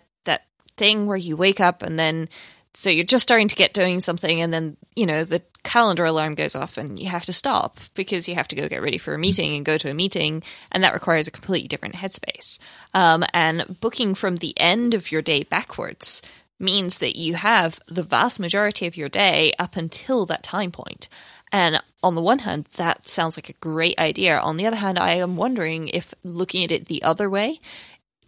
thing 0.80 1.06
where 1.06 1.16
you 1.16 1.36
wake 1.36 1.60
up 1.60 1.82
and 1.82 1.98
then 1.98 2.28
so 2.72 2.88
you're 2.88 3.04
just 3.04 3.22
starting 3.22 3.48
to 3.48 3.56
get 3.56 3.74
doing 3.74 4.00
something 4.00 4.40
and 4.40 4.52
then 4.54 4.76
you 4.96 5.06
know 5.06 5.24
the 5.24 5.42
calendar 5.62 6.04
alarm 6.04 6.34
goes 6.34 6.56
off 6.56 6.78
and 6.78 6.98
you 6.98 7.08
have 7.08 7.24
to 7.24 7.32
stop 7.32 7.78
because 7.94 8.28
you 8.28 8.34
have 8.34 8.48
to 8.48 8.56
go 8.56 8.68
get 8.68 8.82
ready 8.82 8.98
for 8.98 9.14
a 9.14 9.18
meeting 9.18 9.56
and 9.56 9.64
go 9.64 9.78
to 9.78 9.90
a 9.90 9.94
meeting, 9.94 10.42
and 10.72 10.82
that 10.82 10.94
requires 10.94 11.28
a 11.28 11.30
completely 11.30 11.68
different 11.68 11.96
headspace. 11.96 12.58
Um, 12.94 13.24
and 13.32 13.78
booking 13.80 14.14
from 14.14 14.36
the 14.36 14.58
end 14.58 14.94
of 14.94 15.12
your 15.12 15.22
day 15.22 15.42
backwards 15.42 16.22
means 16.58 16.98
that 16.98 17.16
you 17.16 17.34
have 17.34 17.80
the 17.86 18.02
vast 18.02 18.38
majority 18.38 18.86
of 18.86 18.96
your 18.96 19.08
day 19.08 19.52
up 19.58 19.76
until 19.76 20.26
that 20.26 20.42
time 20.42 20.70
point. 20.70 21.08
And 21.52 21.82
on 22.02 22.14
the 22.14 22.20
one 22.20 22.40
hand, 22.40 22.66
that 22.76 23.08
sounds 23.08 23.36
like 23.36 23.48
a 23.48 23.54
great 23.54 23.98
idea. 23.98 24.38
On 24.38 24.56
the 24.56 24.66
other 24.66 24.76
hand, 24.76 24.98
I 24.98 25.14
am 25.14 25.36
wondering 25.36 25.88
if 25.88 26.14
looking 26.22 26.62
at 26.62 26.70
it 26.70 26.86
the 26.86 27.02
other 27.02 27.28
way, 27.28 27.60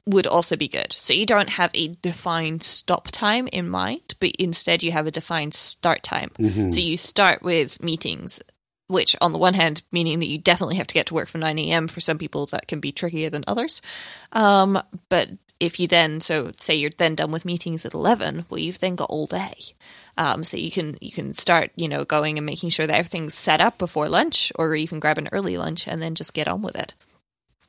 would 0.06 0.26
also 0.26 0.56
be 0.56 0.68
good. 0.68 0.92
So 0.92 1.14
you 1.14 1.26
don't 1.26 1.50
have 1.50 1.70
a 1.74 1.88
defined 1.88 2.62
stop 2.62 3.08
time 3.10 3.48
in 3.52 3.68
mind, 3.68 4.14
but 4.18 4.32
instead 4.36 4.82
you 4.82 4.92
have 4.92 5.06
a 5.06 5.12
defined 5.12 5.54
start 5.54 6.02
time. 6.02 6.30
Mm-hmm. 6.38 6.70
So 6.70 6.80
you 6.80 6.96
start 6.96 7.42
with 7.42 7.82
meetings, 7.82 8.40
which 8.88 9.14
on 9.20 9.32
the 9.32 9.38
one 9.38 9.54
hand, 9.54 9.82
meaning 9.92 10.18
that 10.18 10.28
you 10.28 10.38
definitely 10.38 10.76
have 10.76 10.88
to 10.88 10.94
get 10.94 11.06
to 11.06 11.14
work 11.14 11.28
from 11.28 11.40
9 11.40 11.58
a.m. 11.58 11.86
For 11.86 12.00
some 12.00 12.18
people, 12.18 12.46
that 12.46 12.66
can 12.66 12.80
be 12.80 12.90
trickier 12.90 13.30
than 13.30 13.44
others. 13.46 13.80
Um, 14.32 14.82
but 15.08 15.30
if 15.60 15.78
you 15.78 15.86
then, 15.86 16.20
so 16.20 16.50
say 16.56 16.74
you're 16.74 16.90
then 16.98 17.14
done 17.14 17.30
with 17.30 17.44
meetings 17.44 17.86
at 17.86 17.94
11, 17.94 18.46
well, 18.50 18.58
you've 18.58 18.80
then 18.80 18.96
got 18.96 19.10
all 19.10 19.26
day. 19.26 19.54
Um, 20.18 20.44
so 20.44 20.56
you 20.56 20.70
can 20.70 20.98
you 21.00 21.10
can 21.10 21.32
start 21.32 21.70
you 21.74 21.88
know 21.88 22.04
going 22.04 22.36
and 22.36 22.44
making 22.44 22.68
sure 22.68 22.86
that 22.86 22.98
everything's 22.98 23.34
set 23.34 23.62
up 23.62 23.78
before 23.78 24.08
lunch, 24.10 24.52
or 24.56 24.74
you 24.74 24.86
can 24.86 25.00
grab 25.00 25.16
an 25.16 25.28
early 25.32 25.56
lunch 25.56 25.88
and 25.88 26.02
then 26.02 26.14
just 26.14 26.34
get 26.34 26.48
on 26.48 26.60
with 26.60 26.76
it. 26.76 26.92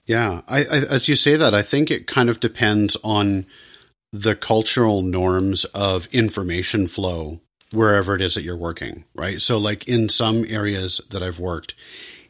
Yeah, 0.05 0.41
I, 0.47 0.59
I, 0.59 0.77
as 0.89 1.07
you 1.07 1.15
say 1.15 1.35
that, 1.35 1.53
I 1.53 1.61
think 1.61 1.89
it 1.89 2.07
kind 2.07 2.29
of 2.29 2.39
depends 2.39 2.97
on 3.03 3.45
the 4.11 4.35
cultural 4.35 5.01
norms 5.01 5.65
of 5.65 6.07
information 6.07 6.87
flow 6.87 7.39
wherever 7.71 8.15
it 8.15 8.21
is 8.21 8.35
that 8.35 8.43
you're 8.43 8.57
working, 8.57 9.05
right? 9.15 9.41
So, 9.41 9.57
like 9.57 9.87
in 9.87 10.09
some 10.09 10.45
areas 10.47 11.01
that 11.09 11.23
I've 11.23 11.39
worked, 11.39 11.73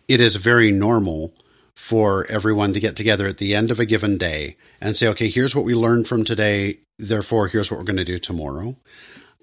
it 0.08 0.22
is 0.22 0.36
very 0.38 0.72
normal 0.72 1.34
for 1.76 2.26
everyone 2.30 2.74
to 2.74 2.80
get 2.80 2.96
together 2.96 3.28
at 3.28 3.38
the 3.38 3.56
end 3.56 3.72
of 3.72 3.80
a 3.80 3.86
given 3.86 4.18
day 4.18 4.56
and 4.80 4.96
say, 4.96 5.08
okay, 5.08 5.28
here's 5.28 5.56
what 5.56 5.66
we 5.66 5.74
learned 5.74 6.08
from 6.08 6.24
today. 6.24 6.80
Therefore, 7.00 7.48
here's 7.48 7.72
what 7.72 7.78
we're 7.78 7.86
going 7.86 7.98
to 7.98 8.06
do 8.06 8.20
tomorrow. 8.20 8.76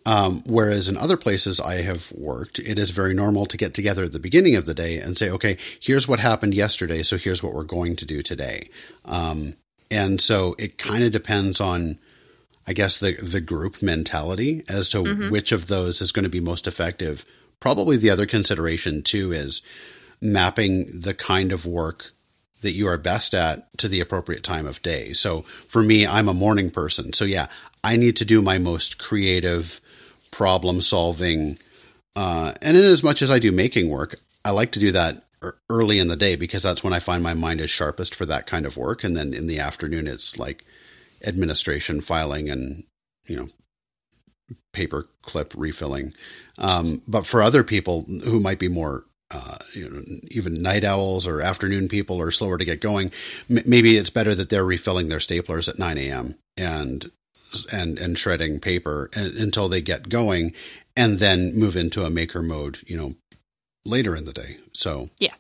Um, 0.06 0.42
whereas 0.46 0.88
in 0.88 0.96
other 0.96 1.16
places 1.16 1.60
I 1.60 1.82
have 1.82 2.12
worked, 2.12 2.58
it 2.58 2.78
is 2.78 2.90
very 2.90 3.12
normal 3.12 3.44
to 3.46 3.56
get 3.56 3.74
together 3.74 4.04
at 4.04 4.12
the 4.12 4.18
beginning 4.18 4.56
of 4.56 4.64
the 4.64 4.74
day 4.74 4.98
and 4.98 5.16
say, 5.16 5.30
okay, 5.30 5.58
here's 5.78 6.08
what 6.08 6.20
happened 6.20 6.54
yesterday, 6.54 7.02
so 7.02 7.18
here's 7.18 7.42
what 7.42 7.54
we're 7.54 7.64
going 7.64 7.96
to 7.96 8.06
do 8.06 8.22
today. 8.22 8.70
Um, 9.04 9.54
and 9.90 10.20
so 10.20 10.54
it 10.58 10.78
kind 10.78 11.04
of 11.04 11.12
depends 11.12 11.60
on, 11.60 11.98
I 12.66 12.72
guess, 12.72 12.98
the, 12.98 13.12
the 13.12 13.40
group 13.40 13.82
mentality 13.82 14.64
as 14.68 14.88
to 14.90 14.98
mm-hmm. 14.98 15.30
which 15.30 15.52
of 15.52 15.66
those 15.66 16.00
is 16.00 16.12
going 16.12 16.24
to 16.24 16.30
be 16.30 16.40
most 16.40 16.66
effective. 16.66 17.26
Probably 17.58 17.98
the 17.98 18.10
other 18.10 18.26
consideration, 18.26 19.02
too, 19.02 19.32
is 19.32 19.60
mapping 20.20 20.86
the 20.98 21.14
kind 21.14 21.52
of 21.52 21.66
work 21.66 22.12
that 22.62 22.72
you 22.72 22.86
are 22.86 22.98
best 22.98 23.34
at 23.34 23.76
to 23.78 23.88
the 23.88 24.00
appropriate 24.00 24.44
time 24.44 24.66
of 24.66 24.82
day. 24.82 25.12
So 25.12 25.42
for 25.42 25.82
me, 25.82 26.06
I'm 26.06 26.28
a 26.28 26.34
morning 26.34 26.70
person. 26.70 27.12
So 27.12 27.24
yeah, 27.24 27.48
I 27.82 27.96
need 27.96 28.16
to 28.16 28.24
do 28.24 28.42
my 28.42 28.58
most 28.58 28.98
creative, 28.98 29.80
problem 30.30 30.80
solving. 30.80 31.58
Uh, 32.14 32.52
and 32.62 32.76
in 32.76 32.84
as 32.84 33.02
much 33.02 33.22
as 33.22 33.30
I 33.30 33.38
do 33.38 33.52
making 33.52 33.88
work, 33.88 34.16
I 34.44 34.50
like 34.50 34.72
to 34.72 34.80
do 34.80 34.92
that 34.92 35.24
early 35.70 35.98
in 35.98 36.08
the 36.08 36.16
day 36.16 36.36
because 36.36 36.62
that's 36.62 36.84
when 36.84 36.92
I 36.92 36.98
find 36.98 37.22
my 37.22 37.34
mind 37.34 37.60
is 37.60 37.70
sharpest 37.70 38.14
for 38.14 38.26
that 38.26 38.46
kind 38.46 38.66
of 38.66 38.76
work. 38.76 39.04
And 39.04 39.16
then 39.16 39.32
in 39.32 39.46
the 39.46 39.60
afternoon, 39.60 40.06
it's 40.06 40.38
like 40.38 40.64
administration, 41.24 42.00
filing, 42.00 42.50
and 42.50 42.84
you 43.26 43.36
know, 43.36 43.48
paper 44.72 45.08
clip 45.22 45.52
refilling. 45.56 46.12
Um, 46.58 47.02
but 47.08 47.26
for 47.26 47.42
other 47.42 47.64
people 47.64 48.04
who 48.24 48.40
might 48.40 48.58
be 48.58 48.68
more 48.68 49.04
uh, 49.30 49.58
you 49.74 49.88
know, 49.88 50.00
even 50.30 50.62
night 50.62 50.84
owls 50.84 51.26
or 51.26 51.40
afternoon 51.40 51.88
people 51.88 52.20
are 52.20 52.30
slower 52.30 52.58
to 52.58 52.64
get 52.64 52.80
going. 52.80 53.12
M- 53.48 53.62
maybe 53.66 53.96
it's 53.96 54.10
better 54.10 54.34
that 54.34 54.50
they're 54.50 54.64
refilling 54.64 55.08
their 55.08 55.18
staplers 55.18 55.68
at 55.68 55.78
9 55.78 55.98
a.m. 55.98 56.36
and 56.56 57.10
and 57.72 57.98
and 57.98 58.16
shredding 58.18 58.60
paper 58.60 59.10
until 59.14 59.68
they 59.68 59.80
get 59.80 60.08
going, 60.08 60.54
and 60.96 61.18
then 61.18 61.58
move 61.58 61.76
into 61.76 62.04
a 62.04 62.10
maker 62.10 62.42
mode. 62.42 62.78
You 62.86 62.96
know, 62.96 63.14
later 63.84 64.14
in 64.16 64.24
the 64.24 64.32
day. 64.32 64.58
So 64.72 65.10
yeah, 65.18 65.34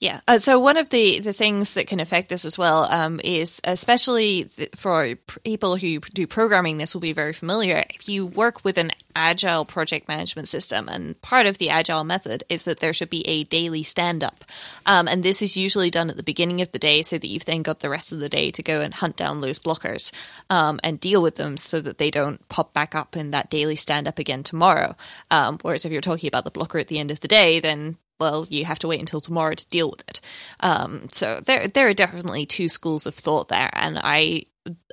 yeah. 0.00 0.20
Uh, 0.26 0.38
so 0.38 0.58
one 0.58 0.78
of 0.78 0.88
the, 0.88 1.20
the 1.20 1.34
things 1.34 1.74
that 1.74 1.86
can 1.86 2.00
affect 2.00 2.30
this 2.30 2.46
as 2.46 2.56
well 2.56 2.84
um, 2.84 3.20
is, 3.22 3.60
especially 3.64 4.44
th- 4.44 4.70
for 4.74 5.14
people 5.44 5.76
who 5.76 6.00
do 6.00 6.26
programming, 6.26 6.78
this 6.78 6.94
will 6.94 7.02
be 7.02 7.12
very 7.12 7.34
familiar. 7.34 7.84
If 7.90 8.08
you 8.08 8.24
work 8.24 8.64
with 8.64 8.78
an 8.78 8.92
agile 9.14 9.66
project 9.66 10.08
management 10.08 10.48
system, 10.48 10.88
and 10.88 11.20
part 11.20 11.44
of 11.44 11.58
the 11.58 11.68
agile 11.68 12.02
method 12.02 12.44
is 12.48 12.64
that 12.64 12.80
there 12.80 12.94
should 12.94 13.10
be 13.10 13.28
a 13.28 13.44
daily 13.44 13.82
stand 13.82 14.24
up, 14.24 14.42
um, 14.86 15.06
and 15.06 15.22
this 15.22 15.42
is 15.42 15.54
usually 15.54 15.90
done 15.90 16.08
at 16.08 16.16
the 16.16 16.22
beginning 16.22 16.62
of 16.62 16.72
the 16.72 16.78
day, 16.78 17.02
so 17.02 17.18
that 17.18 17.28
you've 17.28 17.44
then 17.44 17.62
got 17.62 17.80
the 17.80 17.90
rest 17.90 18.10
of 18.10 18.20
the 18.20 18.28
day 18.30 18.50
to 18.50 18.62
go 18.62 18.80
and 18.80 18.94
hunt 18.94 19.16
down 19.16 19.42
those 19.42 19.58
blockers 19.58 20.12
um, 20.48 20.80
and 20.82 20.98
deal 20.98 21.20
with 21.20 21.34
them, 21.34 21.58
so 21.58 21.78
that 21.78 21.98
they 21.98 22.10
don't 22.10 22.48
pop 22.48 22.72
back 22.72 22.94
up 22.94 23.18
in 23.18 23.32
that 23.32 23.50
daily 23.50 23.76
stand 23.76 24.08
up 24.08 24.18
again 24.18 24.42
tomorrow. 24.42 24.96
Um, 25.30 25.58
whereas 25.60 25.84
if 25.84 25.92
you're 25.92 26.00
talking 26.00 26.28
about 26.28 26.44
the 26.44 26.50
blocker 26.50 26.78
at 26.78 26.88
the 26.88 26.98
end 26.98 27.10
of 27.10 27.20
the 27.20 27.28
day, 27.28 27.60
then 27.60 27.98
well, 28.20 28.46
you 28.48 28.64
have 28.66 28.78
to 28.80 28.88
wait 28.88 29.00
until 29.00 29.20
tomorrow 29.20 29.54
to 29.54 29.68
deal 29.70 29.90
with 29.90 30.04
it. 30.08 30.20
Um, 30.60 31.08
so 31.10 31.40
there, 31.40 31.66
there 31.66 31.88
are 31.88 31.94
definitely 31.94 32.46
two 32.46 32.68
schools 32.68 33.06
of 33.06 33.14
thought 33.14 33.48
there, 33.48 33.70
and 33.72 33.98
I 34.02 34.44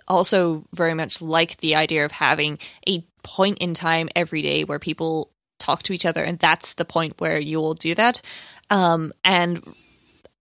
also 0.07 0.65
very 0.73 0.93
much 0.93 1.21
like 1.21 1.57
the 1.57 1.75
idea 1.75 2.05
of 2.05 2.11
having 2.11 2.57
a 2.87 3.01
point 3.23 3.57
in 3.59 3.73
time 3.73 4.09
every 4.15 4.41
day 4.41 4.63
where 4.63 4.79
people 4.79 5.31
talk 5.59 5.83
to 5.83 5.93
each 5.93 6.05
other, 6.05 6.23
and 6.23 6.39
that's 6.39 6.75
the 6.75 6.85
point 6.85 7.19
where 7.19 7.39
you 7.39 7.59
will 7.59 7.73
do 7.73 7.93
that. 7.95 8.21
Um, 8.69 9.11
and 9.23 9.61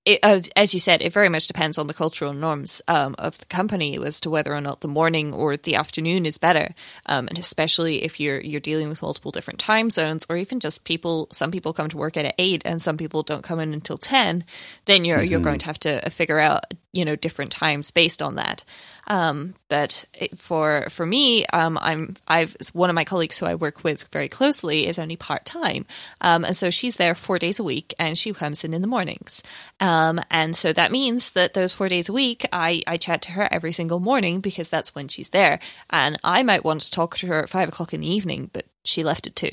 it, 0.06 0.20
uh, 0.22 0.40
as 0.54 0.72
you 0.72 0.78
said, 0.78 1.02
it 1.02 1.12
very 1.12 1.28
much 1.28 1.48
depends 1.48 1.76
on 1.76 1.88
the 1.88 1.94
cultural 1.94 2.32
norms 2.32 2.80
um, 2.86 3.16
of 3.18 3.38
the 3.38 3.46
company 3.46 3.98
as 3.98 4.20
to 4.20 4.30
whether 4.30 4.54
or 4.54 4.60
not 4.60 4.80
the 4.80 4.88
morning 4.88 5.34
or 5.34 5.56
the 5.56 5.74
afternoon 5.74 6.24
is 6.24 6.38
better, 6.38 6.74
um, 7.06 7.26
and 7.26 7.38
especially 7.38 8.04
if 8.04 8.20
you're 8.20 8.40
you're 8.40 8.60
dealing 8.60 8.88
with 8.88 9.02
multiple 9.02 9.32
different 9.32 9.58
time 9.58 9.90
zones, 9.90 10.24
or 10.30 10.36
even 10.36 10.60
just 10.60 10.84
people. 10.84 11.28
Some 11.32 11.50
people 11.50 11.72
come 11.72 11.88
to 11.88 11.96
work 11.96 12.16
at 12.16 12.34
eight, 12.38 12.62
and 12.64 12.80
some 12.80 12.96
people 12.96 13.24
don't 13.24 13.42
come 13.42 13.58
in 13.58 13.74
until 13.74 13.98
ten. 13.98 14.44
Then 14.84 15.04
you're 15.04 15.18
mm-hmm. 15.18 15.30
you're 15.30 15.40
going 15.40 15.58
to 15.58 15.66
have 15.66 15.80
to 15.80 16.08
figure 16.10 16.38
out 16.38 16.72
you 16.92 17.04
know 17.04 17.16
different 17.16 17.50
times 17.50 17.90
based 17.90 18.22
on 18.22 18.36
that. 18.36 18.62
Um, 19.06 19.54
but 19.68 20.04
for 20.36 20.88
for 20.90 21.06
me, 21.06 21.46
um, 21.46 21.78
I'm 21.80 22.14
I've 22.26 22.56
one 22.72 22.90
of 22.90 22.94
my 22.94 23.04
colleagues 23.04 23.38
who 23.38 23.46
I 23.46 23.54
work 23.54 23.84
with 23.84 24.08
very 24.12 24.28
closely 24.28 24.86
is 24.86 24.98
only 24.98 25.16
part 25.16 25.44
time, 25.44 25.86
um, 26.20 26.44
and 26.44 26.56
so 26.56 26.70
she's 26.70 26.96
there 26.96 27.14
four 27.14 27.38
days 27.38 27.58
a 27.58 27.64
week, 27.64 27.94
and 27.98 28.18
she 28.18 28.32
comes 28.32 28.64
in 28.64 28.74
in 28.74 28.82
the 28.82 28.88
mornings, 28.88 29.42
um, 29.80 30.20
and 30.30 30.56
so 30.56 30.72
that 30.72 30.92
means 30.92 31.32
that 31.32 31.54
those 31.54 31.72
four 31.72 31.88
days 31.88 32.08
a 32.08 32.12
week, 32.12 32.46
I 32.52 32.82
I 32.86 32.96
chat 32.96 33.22
to 33.22 33.32
her 33.32 33.48
every 33.52 33.72
single 33.72 34.00
morning 34.00 34.40
because 34.40 34.70
that's 34.70 34.94
when 34.94 35.08
she's 35.08 35.30
there, 35.30 35.58
and 35.90 36.18
I 36.24 36.42
might 36.42 36.64
want 36.64 36.80
to 36.82 36.90
talk 36.90 37.16
to 37.18 37.26
her 37.28 37.42
at 37.42 37.48
five 37.48 37.68
o'clock 37.68 37.94
in 37.94 38.00
the 38.00 38.12
evening, 38.12 38.50
but 38.52 38.66
she 38.84 39.04
left 39.04 39.26
at 39.26 39.36
two 39.36 39.52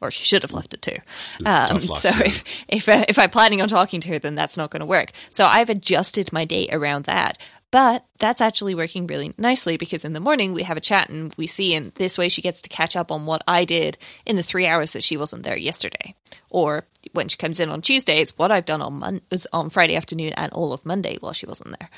or 0.00 0.10
she 0.10 0.24
should 0.24 0.42
have 0.42 0.52
left 0.52 0.74
it 0.74 0.82
too. 0.82 0.98
Um, 1.44 1.78
luck, 1.86 1.98
so 1.98 2.10
yeah. 2.10 2.22
if 2.24 2.44
if, 2.68 2.88
if 2.88 3.18
I'm 3.18 3.30
planning 3.30 3.62
on 3.62 3.68
talking 3.68 4.00
to 4.02 4.08
her, 4.10 4.18
then 4.18 4.34
that's 4.34 4.56
not 4.56 4.70
going 4.70 4.80
to 4.80 4.86
work. 4.86 5.12
So 5.30 5.46
I've 5.46 5.70
adjusted 5.70 6.32
my 6.32 6.44
day 6.44 6.68
around 6.70 7.04
that. 7.04 7.38
But 7.70 8.04
that's 8.18 8.40
actually 8.40 8.74
working 8.74 9.06
really 9.06 9.34
nicely 9.36 9.76
because 9.76 10.04
in 10.04 10.12
the 10.12 10.20
morning 10.20 10.52
we 10.52 10.62
have 10.62 10.76
a 10.76 10.80
chat 10.80 11.10
and 11.10 11.34
we 11.36 11.46
see, 11.46 11.74
and 11.74 11.92
this 11.94 12.16
way 12.16 12.28
she 12.28 12.42
gets 12.42 12.62
to 12.62 12.68
catch 12.68 12.94
up 12.94 13.10
on 13.10 13.26
what 13.26 13.42
I 13.48 13.64
did 13.64 13.98
in 14.24 14.36
the 14.36 14.42
three 14.42 14.66
hours 14.66 14.92
that 14.92 15.02
she 15.02 15.16
wasn't 15.16 15.42
there 15.42 15.58
yesterday. 15.58 16.14
Or 16.48 16.86
when 17.12 17.28
she 17.28 17.36
comes 17.36 17.58
in 17.58 17.68
on 17.68 17.82
Tuesday, 17.82 18.20
it's 18.20 18.38
what 18.38 18.52
I've 18.52 18.64
done 18.64 18.82
on 18.82 18.94
Mon- 18.94 19.20
on 19.52 19.70
Friday 19.70 19.96
afternoon 19.96 20.32
and 20.36 20.52
all 20.52 20.72
of 20.72 20.86
Monday 20.86 21.18
while 21.20 21.32
she 21.32 21.46
wasn't 21.46 21.76
there. 21.78 21.90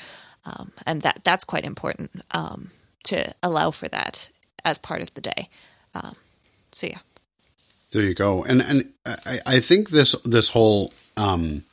Um, 0.45 0.71
and 0.85 1.01
that 1.03 1.21
that's 1.23 1.43
quite 1.43 1.65
important 1.65 2.11
um, 2.31 2.71
to 3.03 3.33
allow 3.43 3.71
for 3.71 3.87
that 3.89 4.29
as 4.65 4.77
part 4.77 5.01
of 5.01 5.13
the 5.13 5.21
day. 5.21 5.49
Um, 5.93 6.15
so 6.71 6.87
yeah. 6.87 6.99
There 7.91 8.03
you 8.03 8.13
go. 8.13 8.43
And 8.43 8.61
and 8.61 8.91
I, 9.05 9.39
I 9.45 9.59
think 9.59 9.89
this 9.89 10.15
this 10.23 10.49
whole 10.49 10.93
um, 11.17 11.63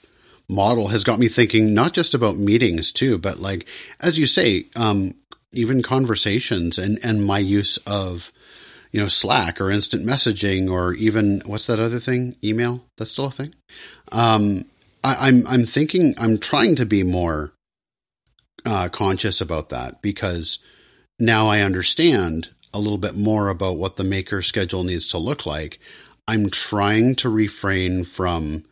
model 0.49 0.88
has 0.88 1.05
got 1.05 1.19
me 1.19 1.29
thinking 1.29 1.75
not 1.75 1.93
just 1.93 2.15
about 2.15 2.37
meetings 2.37 2.93
too, 2.93 3.19
but 3.19 3.38
like 3.38 3.67
as 4.00 4.19
you 4.19 4.26
say, 4.26 4.67
um, 4.76 5.15
even 5.53 5.83
conversations 5.83 6.79
and 6.79 6.99
and 7.03 7.25
my 7.25 7.38
use 7.38 7.79
of 7.87 8.33
you 8.93 9.00
know 9.00 9.09
Slack 9.09 9.61
or 9.61 9.71
instant 9.71 10.07
messaging 10.07 10.71
or 10.71 10.95
even 10.95 11.43
what's 11.47 11.67
that 11.67 11.81
other 11.81 11.99
thing? 11.99 12.37
Email. 12.45 12.85
That's 12.97 13.11
still 13.11 13.26
a 13.26 13.31
thing. 13.31 13.55
Um, 14.12 14.65
I, 15.03 15.29
I'm 15.29 15.47
I'm 15.47 15.62
thinking 15.62 16.15
I'm 16.19 16.38
trying 16.38 16.76
to 16.76 16.87
be 16.87 17.03
more 17.03 17.53
uh, 18.65 18.88
conscious 18.91 19.41
about 19.41 19.71
that 19.71 20.03
because 20.03 20.59
now 21.19 21.47
I 21.49 21.61
understand 21.61 22.50
a 22.75 22.79
little 22.79 22.99
bit 22.99 23.17
more 23.17 23.49
about 23.49 23.79
what 23.79 23.97
the 23.97 24.05
maker 24.05 24.43
schedule 24.43 24.85
needs 24.85 25.09
to 25.09 25.19
look 25.19 25.47
like. 25.47 25.81
I'm 26.29 26.50
trying 26.50 27.15
to 27.17 27.29
refrain 27.29 28.05
from 28.05 28.65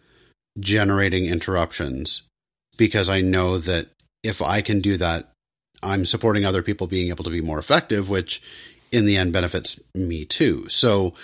generating 0.59 1.27
interruptions 1.27 2.23
because 2.77 3.09
I 3.09 3.21
know 3.21 3.59
that 3.59 3.89
if 4.23 4.43
I 4.43 4.63
can 4.63 4.81
do 4.81 4.97
that, 4.97 5.31
I'm 5.83 6.07
supporting 6.07 6.45
other 6.45 6.63
people 6.63 6.87
being 6.87 7.09
able 7.09 7.25
to 7.25 7.31
be 7.31 7.41
more 7.41 7.59
effective, 7.59 8.09
which 8.09 8.43
in 8.91 9.07
the 9.07 9.17
end 9.17 9.33
benefits 9.33 9.79
me 9.95 10.25
too. 10.25 10.69
So 10.69 11.15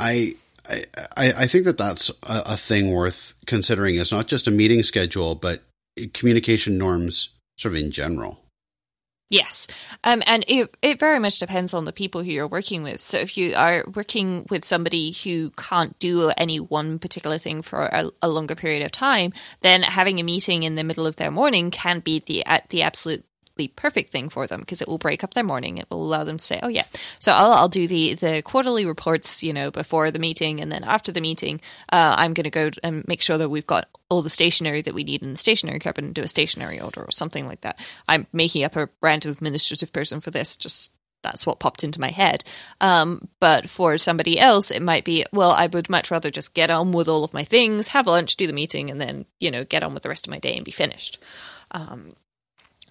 I 0.00 0.34
I, 0.68 0.84
I 1.16 1.46
think 1.46 1.64
that 1.64 1.78
that's 1.78 2.10
a, 2.10 2.42
a 2.46 2.56
thing 2.56 2.90
worth 2.90 3.34
considering. 3.46 3.96
It's 3.96 4.12
not 4.12 4.28
just 4.28 4.48
a 4.48 4.52
meeting 4.52 4.82
schedule, 4.82 5.34
but 5.34 5.62
communication 6.12 6.78
norms 6.78 7.30
sort 7.56 7.74
of 7.74 7.82
in 7.82 7.90
general. 7.90 8.40
Yes. 9.30 9.66
Um, 10.04 10.22
and 10.26 10.42
it, 10.48 10.74
it 10.80 10.98
very 10.98 11.18
much 11.18 11.38
depends 11.38 11.74
on 11.74 11.84
the 11.84 11.92
people 11.92 12.22
who 12.22 12.30
you're 12.30 12.48
working 12.48 12.82
with. 12.82 12.98
So 13.00 13.18
if 13.18 13.36
you 13.36 13.54
are 13.54 13.84
working 13.94 14.46
with 14.48 14.64
somebody 14.64 15.12
who 15.12 15.50
can't 15.50 15.98
do 15.98 16.30
any 16.38 16.60
one 16.60 16.98
particular 16.98 17.36
thing 17.36 17.60
for 17.60 17.86
a, 17.86 18.10
a 18.22 18.28
longer 18.28 18.54
period 18.54 18.82
of 18.82 18.90
time, 18.90 19.34
then 19.60 19.82
having 19.82 20.18
a 20.18 20.22
meeting 20.22 20.62
in 20.62 20.76
the 20.76 20.84
middle 20.84 21.06
of 21.06 21.16
their 21.16 21.30
morning 21.30 21.70
can 21.70 22.00
be 22.00 22.20
the, 22.20 22.44
at 22.46 22.70
the 22.70 22.80
absolute 22.80 23.24
the 23.58 23.68
perfect 23.76 24.10
thing 24.10 24.30
for 24.30 24.46
them 24.46 24.60
because 24.60 24.80
it 24.80 24.88
will 24.88 24.96
break 24.96 25.22
up 25.22 25.34
their 25.34 25.44
morning. 25.44 25.76
It 25.76 25.86
will 25.90 26.02
allow 26.02 26.24
them 26.24 26.38
to 26.38 26.44
say, 26.44 26.58
"Oh 26.62 26.68
yeah, 26.68 26.84
so 27.18 27.32
I'll, 27.32 27.52
I'll 27.52 27.68
do 27.68 27.86
the 27.86 28.14
the 28.14 28.40
quarterly 28.42 28.86
reports, 28.86 29.42
you 29.42 29.52
know, 29.52 29.70
before 29.70 30.10
the 30.10 30.18
meeting, 30.18 30.60
and 30.60 30.72
then 30.72 30.84
after 30.84 31.12
the 31.12 31.20
meeting, 31.20 31.60
uh, 31.92 32.14
I'm 32.16 32.32
going 32.32 32.44
to 32.44 32.50
go 32.50 32.70
and 32.82 33.06
make 33.06 33.20
sure 33.20 33.36
that 33.36 33.50
we've 33.50 33.66
got 33.66 33.88
all 34.08 34.22
the 34.22 34.30
stationery 34.30 34.80
that 34.80 34.94
we 34.94 35.04
need 35.04 35.22
in 35.22 35.32
the 35.32 35.36
stationery 35.36 35.78
cupboard 35.78 36.04
and 36.04 36.14
do 36.14 36.22
a 36.22 36.28
stationery 36.28 36.80
order 36.80 37.02
or 37.02 37.10
something 37.10 37.46
like 37.46 37.60
that." 37.60 37.78
I'm 38.08 38.26
making 38.32 38.64
up 38.64 38.76
a 38.76 38.88
random 39.02 39.32
administrative 39.32 39.92
person 39.92 40.20
for 40.20 40.30
this, 40.30 40.56
just 40.56 40.92
that's 41.22 41.46
what 41.46 41.58
popped 41.58 41.84
into 41.84 42.00
my 42.00 42.10
head. 42.10 42.44
Um, 42.80 43.28
but 43.40 43.68
for 43.68 43.98
somebody 43.98 44.38
else, 44.38 44.70
it 44.70 44.82
might 44.82 45.04
be, 45.04 45.24
well, 45.32 45.50
I 45.50 45.66
would 45.66 45.90
much 45.90 46.10
rather 46.10 46.30
just 46.30 46.54
get 46.54 46.70
on 46.70 46.92
with 46.92 47.08
all 47.08 47.24
of 47.24 47.34
my 47.34 47.44
things, 47.44 47.88
have 47.88 48.06
lunch, 48.06 48.36
do 48.36 48.46
the 48.46 48.52
meeting, 48.52 48.90
and 48.90 49.00
then, 49.00 49.26
you 49.40 49.50
know, 49.50 49.64
get 49.64 49.82
on 49.82 49.94
with 49.94 50.02
the 50.02 50.08
rest 50.08 50.26
of 50.26 50.30
my 50.30 50.38
day 50.38 50.54
and 50.54 50.64
be 50.64 50.70
finished. 50.70 51.18
Um, 51.72 52.14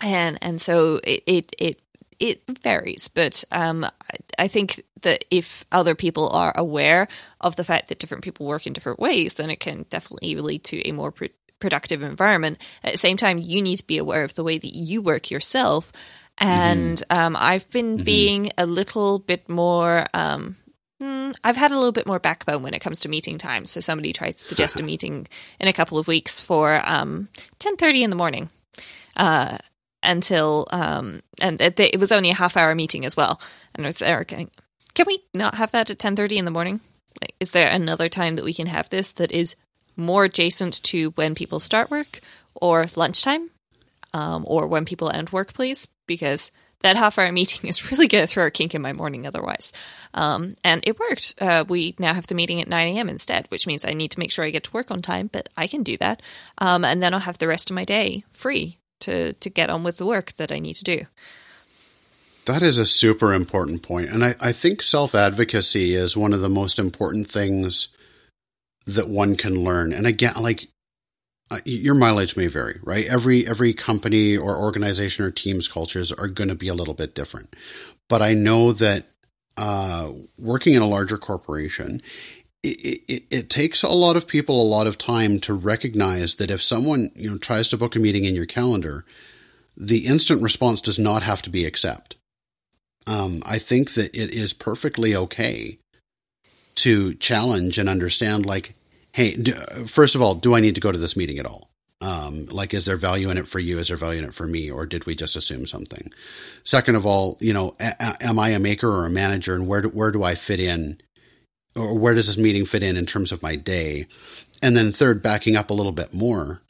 and 0.01 0.37
and 0.41 0.61
so 0.61 0.99
it 1.03 1.23
it 1.25 1.55
it, 1.57 1.81
it 2.19 2.43
varies, 2.63 3.07
but 3.07 3.43
um, 3.51 3.83
I, 3.83 3.89
I 4.39 4.47
think 4.47 4.83
that 5.01 5.25
if 5.29 5.65
other 5.71 5.95
people 5.95 6.29
are 6.29 6.53
aware 6.55 7.07
of 7.41 7.55
the 7.55 7.63
fact 7.63 7.89
that 7.89 7.99
different 7.99 8.23
people 8.23 8.45
work 8.45 8.65
in 8.65 8.73
different 8.73 8.99
ways, 8.99 9.35
then 9.35 9.49
it 9.49 9.59
can 9.59 9.85
definitely 9.89 10.35
lead 10.35 10.63
to 10.65 10.87
a 10.87 10.91
more 10.91 11.11
pr- 11.11 11.25
productive 11.59 12.01
environment. 12.01 12.57
At 12.83 12.93
the 12.93 12.97
same 12.97 13.17
time, 13.17 13.37
you 13.37 13.61
need 13.61 13.77
to 13.77 13.87
be 13.87 13.97
aware 13.97 14.23
of 14.23 14.35
the 14.35 14.43
way 14.43 14.57
that 14.57 14.75
you 14.75 15.01
work 15.01 15.29
yourself. 15.29 15.91
And 16.37 16.97
mm-hmm. 16.97 17.19
um, 17.19 17.35
I've 17.39 17.69
been 17.71 17.95
mm-hmm. 17.95 18.03
being 18.03 18.51
a 18.57 18.65
little 18.65 19.19
bit 19.19 19.49
more. 19.49 20.05
Um, 20.13 20.55
hmm, 21.01 21.31
I've 21.43 21.57
had 21.57 21.71
a 21.71 21.75
little 21.75 21.91
bit 21.91 22.07
more 22.07 22.19
backbone 22.19 22.63
when 22.63 22.73
it 22.73 22.81
comes 22.81 22.99
to 23.01 23.09
meeting 23.09 23.37
times. 23.37 23.71
So 23.71 23.79
somebody 23.79 24.13
tried 24.13 24.31
to 24.31 24.37
suggest 24.37 24.79
a 24.79 24.83
meeting 24.91 25.27
in 25.59 25.67
a 25.67 25.73
couple 25.73 25.97
of 25.97 26.07
weeks 26.07 26.39
for 26.39 26.81
um, 26.87 27.29
ten 27.59 27.75
thirty 27.75 28.03
in 28.03 28.09
the 28.09 28.15
morning. 28.15 28.49
Uh, 29.15 29.57
until 30.07 30.67
um, 30.71 31.21
and 31.39 31.61
it, 31.61 31.79
it, 31.79 31.99
was 31.99 32.11
only 32.11 32.29
a 32.29 32.35
half 32.35 32.57
hour 32.57 32.73
meeting 32.73 33.05
as 33.05 33.15
well. 33.15 33.39
And 33.75 33.85
I 33.85 33.89
was 33.89 33.99
there 33.99 34.23
going, 34.23 34.49
can 34.95 35.05
we 35.05 35.19
not 35.33 35.55
have 35.55 35.71
that 35.71 35.89
at 35.89 35.99
ten 35.99 36.15
thirty 36.15 36.37
in 36.37 36.45
the 36.45 36.51
morning? 36.51 36.79
Like, 37.21 37.35
is 37.39 37.51
there 37.51 37.69
another 37.69 38.09
time 38.09 38.35
that 38.35 38.45
we 38.45 38.53
can 38.53 38.67
have 38.67 38.89
this 38.89 39.11
that 39.13 39.31
is 39.31 39.55
more 39.95 40.25
adjacent 40.25 40.81
to 40.83 41.11
when 41.11 41.35
people 41.35 41.59
start 41.59 41.91
work 41.91 42.19
or 42.55 42.85
lunchtime, 42.95 43.49
um, 44.13 44.43
or 44.47 44.65
when 44.65 44.85
people 44.85 45.09
end 45.09 45.29
work, 45.31 45.53
please? 45.53 45.87
Because 46.07 46.51
that 46.81 46.95
half 46.95 47.17
hour 47.17 47.31
meeting 47.31 47.69
is 47.69 47.91
really 47.91 48.07
going 48.07 48.25
to 48.25 48.31
throw 48.31 48.45
a 48.45 48.51
kink 48.51 48.73
in 48.73 48.81
my 48.81 48.93
morning 48.93 49.27
otherwise. 49.27 49.73
Um, 50.13 50.55
and 50.63 50.83
it 50.85 50.99
worked. 50.99 51.33
Uh, 51.39 51.65
we 51.67 51.95
now 51.99 52.13
have 52.13 52.27
the 52.27 52.35
meeting 52.35 52.61
at 52.61 52.67
9 52.67 52.95
a.m. 52.95 53.09
instead, 53.09 53.47
which 53.49 53.67
means 53.67 53.83
I 53.83 53.93
need 53.93 54.11
to 54.11 54.19
make 54.19 54.31
sure 54.31 54.45
I 54.45 54.51
get 54.51 54.63
to 54.65 54.71
work 54.71 54.91
on 54.91 55.01
time, 55.01 55.29
but 55.31 55.49
I 55.57 55.67
can 55.67 55.83
do 55.83 55.97
that. 55.97 56.21
Um, 56.59 56.85
and 56.85 57.01
then 57.01 57.13
I'll 57.13 57.19
have 57.21 57.39
the 57.39 57.47
rest 57.47 57.69
of 57.69 57.75
my 57.75 57.83
day 57.83 58.23
free 58.29 58.77
to 59.01 59.33
to 59.33 59.49
get 59.49 59.69
on 59.69 59.83
with 59.83 59.97
the 59.97 60.05
work 60.05 60.33
that 60.33 60.51
I 60.51 60.59
need 60.59 60.75
to 60.75 60.83
do. 60.83 61.05
That 62.45 62.61
is 62.61 62.77
a 62.77 62.85
super 62.85 63.33
important 63.33 63.83
point. 63.83 64.09
And 64.09 64.23
I, 64.23 64.33
I 64.39 64.51
think 64.53 64.81
self 64.81 65.13
advocacy 65.13 65.93
is 65.95 66.15
one 66.15 66.33
of 66.33 66.41
the 66.41 66.49
most 66.49 66.79
important 66.79 67.27
things 67.27 67.89
that 68.85 69.09
one 69.09 69.35
can 69.35 69.63
learn. 69.63 69.91
And 69.91 70.07
again, 70.07 70.33
like 70.39 70.69
uh, 71.51 71.59
your 71.65 71.95
mileage 71.95 72.37
may 72.37 72.47
vary, 72.47 72.79
right? 72.83 73.05
Every 73.05 73.47
every 73.47 73.73
company 73.73 74.37
or 74.37 74.57
organization 74.57 75.25
or 75.25 75.31
team's 75.31 75.67
cultures 75.67 76.11
are 76.11 76.27
going 76.27 76.49
to 76.49 76.55
be 76.55 76.67
a 76.67 76.73
little 76.73 76.93
bit 76.93 77.15
different. 77.15 77.55
But 78.09 78.21
I 78.21 78.33
know 78.33 78.71
that 78.73 79.05
uh, 79.57 80.11
working 80.37 80.73
in 80.73 80.81
a 80.81 80.87
larger 80.87 81.17
corporation, 81.17 82.01
it, 82.69 83.01
it, 83.07 83.23
it, 83.29 83.49
takes 83.49 83.83
a 83.83 83.89
lot 83.89 84.17
of 84.17 84.27
people 84.27 84.61
a 84.61 84.63
lot 84.63 84.87
of 84.87 84.97
time 84.97 85.39
to 85.41 85.53
recognize 85.53 86.35
that 86.35 86.51
if 86.51 86.61
someone 86.61 87.11
you 87.15 87.29
know 87.29 87.37
tries 87.37 87.69
to 87.69 87.77
book 87.77 87.95
a 87.95 87.99
meeting 87.99 88.25
in 88.25 88.35
your 88.35 88.45
calendar, 88.45 89.05
the 89.75 90.05
instant 90.05 90.41
response 90.41 90.81
does 90.81 90.99
not 90.99 91.23
have 91.23 91.41
to 91.43 91.49
be 91.49 91.65
accept. 91.65 92.15
Um, 93.05 93.41
I 93.45 93.57
think 93.57 93.93
that 93.93 94.15
it 94.15 94.31
is 94.33 94.53
perfectly 94.53 95.15
okay 95.15 95.77
to 96.75 97.13
challenge 97.15 97.77
and 97.77 97.89
understand, 97.89 98.45
like, 98.45 98.75
hey, 99.13 99.35
do, 99.35 99.53
first 99.87 100.15
of 100.15 100.21
all, 100.21 100.35
do 100.35 100.55
I 100.55 100.59
need 100.59 100.75
to 100.75 100.81
go 100.81 100.91
to 100.91 100.97
this 100.97 101.17
meeting 101.17 101.39
at 101.39 101.45
all? 101.45 101.69
Um, 102.01 102.45
like, 102.47 102.73
is 102.73 102.85
there 102.85 102.97
value 102.97 103.29
in 103.31 103.37
it 103.37 103.47
for 103.47 103.59
you? 103.59 103.79
Is 103.79 103.87
there 103.87 103.97
value 103.97 104.19
in 104.19 104.25
it 104.25 104.33
for 104.33 104.45
me? 104.45 104.69
Or 104.69 104.85
did 104.85 105.05
we 105.05 105.15
just 105.15 105.35
assume 105.35 105.65
something? 105.65 106.11
Second 106.63 106.95
of 106.95 107.05
all, 107.05 107.37
you 107.39 107.53
know, 107.53 107.75
a- 107.79 108.23
am 108.23 108.37
I 108.37 108.49
a 108.49 108.59
maker 108.59 108.89
or 108.89 109.05
a 109.05 109.09
manager 109.09 109.55
and 109.55 109.67
where 109.67 109.81
do, 109.81 109.89
where 109.89 110.11
do 110.11 110.23
I 110.23 110.35
fit 110.35 110.59
in? 110.59 111.01
Or 111.77 111.97
where 111.97 112.15
does 112.15 112.27
this 112.27 112.37
meeting 112.37 112.65
fit 112.65 112.83
in 112.83 112.97
in 112.97 113.05
terms 113.05 113.31
of 113.31 113.43
my 113.43 113.55
day? 113.55 114.07
And 114.61 114.75
then 114.75 114.91
third, 114.91 115.21
backing 115.21 115.55
up 115.55 115.69
a 115.69 115.73
little 115.73 115.91
bit 115.91 116.13
more, 116.13 116.61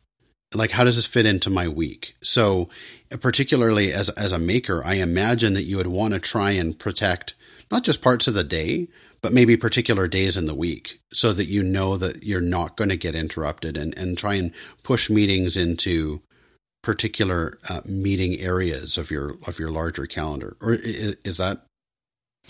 like 0.54 0.72
how 0.72 0.84
does 0.84 0.96
this 0.96 1.08
fit 1.08 1.26
into 1.26 1.50
my 1.50 1.68
week? 1.68 2.16
So, 2.22 2.70
particularly 3.22 3.94
as 3.94 4.10
as 4.10 4.32
a 4.32 4.40
maker, 4.40 4.84
I 4.86 4.96
imagine 4.96 5.54
that 5.54 5.64
you 5.64 5.78
would 5.78 5.88
want 5.88 6.14
to 6.14 6.20
try 6.20 6.52
and 6.52 6.78
protect 6.78 7.36
not 7.72 7.84
just 7.84 8.02
parts 8.02 8.28
of 8.28 8.34
the 8.34 8.44
day, 8.44 8.88
but 9.22 9.34
maybe 9.34 9.58
particular 9.58 10.08
days 10.08 10.38
in 10.38 10.46
the 10.46 10.56
week 10.56 11.00
so 11.12 11.34
that 11.34 11.48
you 11.48 11.64
know 11.64 11.98
that 11.98 12.24
you're 12.24 12.42
not 12.42 12.78
going 12.78 12.90
to 12.90 12.98
get 12.98 13.16
interrupted 13.16 13.78
and, 13.78 13.98
and 13.98 14.18
try 14.18 14.36
and 14.36 14.54
push 14.84 15.10
meetings 15.10 15.58
into 15.58 16.22
particular 16.84 17.58
uh, 17.70 17.82
meeting 17.86 18.40
areas 18.40 18.98
of 18.98 19.12
your 19.12 19.36
of 19.48 19.60
your 19.60 19.70
larger 19.70 20.06
calendar 20.06 20.56
or 20.62 20.74
is, 20.74 21.18
is 21.26 21.38
that 21.38 21.66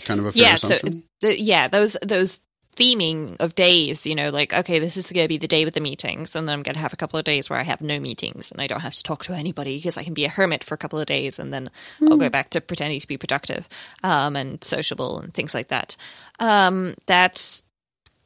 kind 0.04 0.20
of 0.20 0.26
a 0.26 0.32
fair 0.32 0.42
yeah 0.42 0.54
assumption? 0.54 1.02
so 1.20 1.28
the, 1.28 1.40
yeah 1.40 1.66
those 1.66 1.96
those 2.02 2.40
theming 2.78 3.36
of 3.40 3.54
days, 3.54 4.06
you 4.06 4.14
know, 4.14 4.30
like, 4.30 4.54
okay, 4.54 4.78
this 4.78 4.96
is 4.96 5.10
going 5.10 5.24
to 5.24 5.28
be 5.28 5.36
the 5.36 5.48
day 5.48 5.64
with 5.64 5.74
the 5.74 5.80
meetings, 5.80 6.36
and 6.36 6.46
then 6.46 6.54
I'm 6.54 6.62
going 6.62 6.74
to 6.74 6.80
have 6.80 6.92
a 6.92 6.96
couple 6.96 7.18
of 7.18 7.24
days 7.24 7.50
where 7.50 7.58
I 7.58 7.64
have 7.64 7.80
no 7.80 7.98
meetings 7.98 8.52
and 8.52 8.60
I 8.60 8.66
don't 8.66 8.80
have 8.80 8.94
to 8.94 9.02
talk 9.02 9.24
to 9.24 9.32
anybody 9.32 9.76
because 9.76 9.98
I 9.98 10.04
can 10.04 10.14
be 10.14 10.24
a 10.24 10.28
hermit 10.28 10.62
for 10.62 10.74
a 10.74 10.78
couple 10.78 10.98
of 10.98 11.06
days 11.06 11.38
and 11.38 11.52
then 11.52 11.70
mm. 12.00 12.10
I'll 12.10 12.16
go 12.16 12.26
hmm. 12.26 12.30
back 12.30 12.50
to 12.50 12.60
pretending 12.60 13.00
to 13.00 13.08
be 13.08 13.16
productive 13.16 13.68
um, 14.04 14.36
and 14.36 14.62
sociable 14.62 15.20
and 15.20 15.34
things 15.34 15.54
like 15.54 15.68
that. 15.68 15.96
Um, 16.38 16.94
that's 17.06 17.62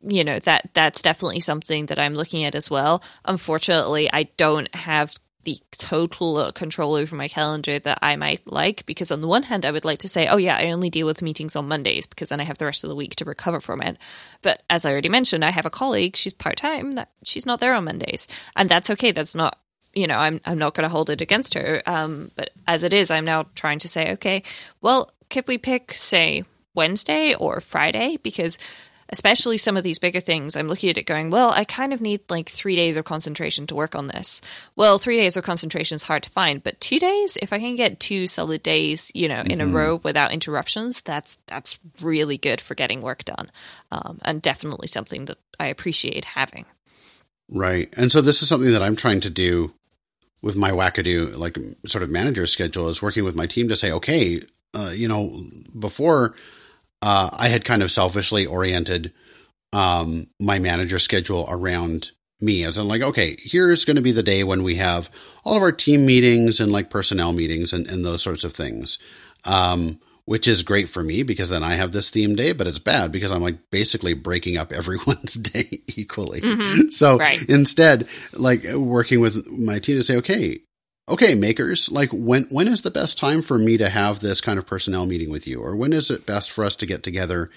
you 0.04 0.24
know 0.24 0.38
that 0.40 0.70
that's 0.74 1.00
definitely 1.00 1.40
something 1.40 1.86
that 1.86 1.98
I'm 1.98 2.14
looking 2.14 2.44
at 2.44 2.54
as 2.54 2.68
well. 2.68 3.02
Unfortunately, 3.24 4.12
I 4.12 4.24
don't 4.36 4.72
have 4.74 5.14
the 5.44 5.58
total 5.72 6.52
control 6.52 6.94
over 6.94 7.16
my 7.16 7.28
calendar 7.28 7.78
that 7.78 7.98
I 8.02 8.16
might 8.16 8.50
like. 8.50 8.86
Because 8.86 9.10
on 9.10 9.20
the 9.20 9.28
one 9.28 9.44
hand, 9.44 9.64
I 9.64 9.70
would 9.70 9.84
like 9.84 9.98
to 10.00 10.08
say, 10.08 10.28
oh, 10.28 10.36
yeah, 10.36 10.56
I 10.56 10.70
only 10.70 10.90
deal 10.90 11.06
with 11.06 11.22
meetings 11.22 11.56
on 11.56 11.68
Mondays 11.68 12.06
because 12.06 12.28
then 12.28 12.40
I 12.40 12.44
have 12.44 12.58
the 12.58 12.66
rest 12.66 12.84
of 12.84 12.90
the 12.90 12.96
week 12.96 13.16
to 13.16 13.24
recover 13.24 13.60
from 13.60 13.82
it. 13.82 13.98
But 14.42 14.62
as 14.70 14.84
I 14.84 14.92
already 14.92 15.08
mentioned, 15.08 15.44
I 15.44 15.50
have 15.50 15.66
a 15.66 15.70
colleague, 15.70 16.16
she's 16.16 16.32
part 16.32 16.56
time, 16.56 16.92
that 16.92 17.10
she's 17.24 17.46
not 17.46 17.60
there 17.60 17.74
on 17.74 17.84
Mondays. 17.84 18.28
And 18.56 18.68
that's 18.68 18.90
okay. 18.90 19.10
That's 19.10 19.34
not, 19.34 19.58
you 19.94 20.06
know, 20.06 20.18
I'm, 20.18 20.40
I'm 20.44 20.58
not 20.58 20.74
going 20.74 20.84
to 20.84 20.88
hold 20.88 21.10
it 21.10 21.20
against 21.20 21.54
her. 21.54 21.82
Um, 21.86 22.30
but 22.36 22.50
as 22.66 22.84
it 22.84 22.92
is, 22.92 23.10
I'm 23.10 23.24
now 23.24 23.46
trying 23.54 23.80
to 23.80 23.88
say, 23.88 24.12
okay, 24.12 24.42
well, 24.80 25.12
could 25.30 25.48
we 25.48 25.58
pick, 25.58 25.92
say, 25.92 26.44
Wednesday 26.74 27.34
or 27.34 27.60
Friday? 27.60 28.18
Because 28.22 28.58
especially 29.12 29.58
some 29.58 29.76
of 29.76 29.84
these 29.84 29.98
bigger 29.98 30.20
things, 30.20 30.56
I'm 30.56 30.68
looking 30.68 30.88
at 30.88 30.96
it 30.96 31.04
going, 31.04 31.28
well, 31.28 31.50
I 31.50 31.64
kind 31.64 31.92
of 31.92 32.00
need 32.00 32.22
like 32.30 32.48
three 32.48 32.74
days 32.74 32.96
of 32.96 33.04
concentration 33.04 33.66
to 33.66 33.74
work 33.74 33.94
on 33.94 34.06
this. 34.08 34.40
Well, 34.74 34.96
three 34.96 35.18
days 35.18 35.36
of 35.36 35.44
concentration 35.44 35.94
is 35.94 36.04
hard 36.04 36.22
to 36.22 36.30
find, 36.30 36.62
but 36.62 36.80
two 36.80 36.98
days, 36.98 37.36
if 37.42 37.52
I 37.52 37.58
can 37.58 37.76
get 37.76 38.00
two 38.00 38.26
solid 38.26 38.62
days, 38.62 39.12
you 39.14 39.28
know, 39.28 39.40
in 39.40 39.58
mm-hmm. 39.58 39.60
a 39.60 39.78
row 39.78 39.96
without 40.02 40.32
interruptions, 40.32 41.02
that's 41.02 41.38
that's 41.46 41.78
really 42.00 42.38
good 42.38 42.60
for 42.60 42.74
getting 42.74 43.02
work 43.02 43.24
done, 43.24 43.52
um, 43.90 44.18
and 44.22 44.40
definitely 44.40 44.88
something 44.88 45.26
that 45.26 45.38
I 45.60 45.66
appreciate 45.66 46.24
having. 46.24 46.64
Right, 47.50 47.92
and 47.98 48.10
so 48.10 48.22
this 48.22 48.40
is 48.40 48.48
something 48.48 48.72
that 48.72 48.82
I'm 48.82 48.96
trying 48.96 49.20
to 49.20 49.30
do 49.30 49.74
with 50.40 50.56
my 50.56 50.70
wackadoo, 50.70 51.36
like 51.36 51.58
sort 51.86 52.02
of 52.02 52.08
manager 52.08 52.46
schedule, 52.46 52.88
is 52.88 53.02
working 53.02 53.24
with 53.24 53.36
my 53.36 53.46
team 53.46 53.68
to 53.68 53.76
say, 53.76 53.92
okay, 53.92 54.40
uh, 54.74 54.90
you 54.94 55.06
know, 55.06 55.30
before 55.78 56.34
uh, 57.02 57.28
I 57.36 57.48
had 57.48 57.64
kind 57.64 57.82
of 57.82 57.90
selfishly 57.90 58.46
oriented 58.46 59.12
um, 59.72 60.28
my 60.40 60.58
manager 60.58 60.98
schedule 60.98 61.46
around 61.50 62.12
me. 62.40 62.64
As 62.64 62.78
I'm 62.78 62.88
like, 62.88 63.02
okay, 63.02 63.36
here's 63.40 63.84
going 63.84 63.96
to 63.96 64.02
be 64.02 64.12
the 64.12 64.22
day 64.22 64.44
when 64.44 64.62
we 64.62 64.76
have 64.76 65.10
all 65.44 65.56
of 65.56 65.62
our 65.62 65.72
team 65.72 66.06
meetings 66.06 66.60
and 66.60 66.72
like 66.72 66.90
personnel 66.90 67.32
meetings 67.32 67.72
and, 67.72 67.86
and 67.88 68.04
those 68.04 68.22
sorts 68.22 68.44
of 68.44 68.52
things. 68.52 68.98
Um, 69.44 69.98
which 70.24 70.46
is 70.46 70.62
great 70.62 70.88
for 70.88 71.02
me 71.02 71.24
because 71.24 71.50
then 71.50 71.64
I 71.64 71.74
have 71.74 71.90
this 71.90 72.08
theme 72.08 72.36
day, 72.36 72.52
but 72.52 72.68
it's 72.68 72.78
bad 72.78 73.10
because 73.10 73.32
I'm 73.32 73.42
like 73.42 73.58
basically 73.70 74.14
breaking 74.14 74.56
up 74.56 74.72
everyone's 74.72 75.34
day 75.34 75.82
equally. 75.96 76.40
Mm-hmm. 76.40 76.88
So 76.90 77.18
right. 77.18 77.44
instead, 77.48 78.06
like 78.32 78.62
working 78.64 79.20
with 79.20 79.50
my 79.50 79.80
team 79.80 79.96
to 79.96 80.04
say, 80.04 80.16
okay, 80.18 80.60
okay, 81.08 81.34
makers, 81.34 81.90
like 81.90 82.10
when 82.12 82.44
when 82.50 82.68
is 82.68 82.82
the 82.82 82.90
best 82.90 83.18
time 83.18 83.42
for 83.42 83.58
me 83.58 83.76
to 83.76 83.88
have 83.88 84.20
this 84.20 84.40
kind 84.40 84.58
of 84.58 84.66
personnel 84.66 85.06
meeting 85.06 85.30
with 85.30 85.46
you, 85.46 85.60
or 85.60 85.76
when 85.76 85.92
is 85.92 86.10
it 86.10 86.26
best 86.26 86.50
for 86.50 86.64
us 86.64 86.76
to 86.76 86.86
get 86.86 87.02
together 87.02 87.50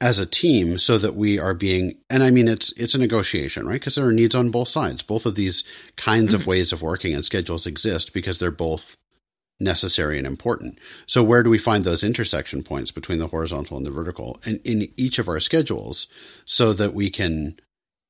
as 0.00 0.18
a 0.18 0.26
team 0.26 0.78
so 0.78 0.98
that 0.98 1.14
we 1.14 1.38
are 1.38 1.54
being 1.54 1.96
and 2.10 2.24
I 2.24 2.30
mean 2.30 2.48
it's 2.48 2.72
it's 2.72 2.94
a 2.94 2.98
negotiation, 2.98 3.66
right? 3.66 3.74
Because 3.74 3.94
there 3.94 4.06
are 4.06 4.12
needs 4.12 4.34
on 4.34 4.50
both 4.50 4.68
sides. 4.68 5.02
Both 5.02 5.26
of 5.26 5.36
these 5.36 5.64
kinds 5.96 6.34
mm-hmm. 6.34 6.42
of 6.42 6.46
ways 6.46 6.72
of 6.72 6.82
working 6.82 7.14
and 7.14 7.24
schedules 7.24 7.66
exist 7.66 8.12
because 8.12 8.38
they're 8.38 8.50
both 8.50 8.96
necessary 9.60 10.18
and 10.18 10.26
important. 10.26 10.78
So 11.06 11.22
where 11.22 11.44
do 11.44 11.50
we 11.50 11.58
find 11.58 11.84
those 11.84 12.02
intersection 12.02 12.64
points 12.64 12.90
between 12.90 13.20
the 13.20 13.28
horizontal 13.28 13.76
and 13.76 13.86
the 13.86 13.92
vertical 13.92 14.38
and 14.44 14.60
in 14.64 14.88
each 14.96 15.20
of 15.20 15.28
our 15.28 15.38
schedules 15.38 16.08
so 16.44 16.72
that 16.72 16.94
we 16.94 17.08
can 17.08 17.60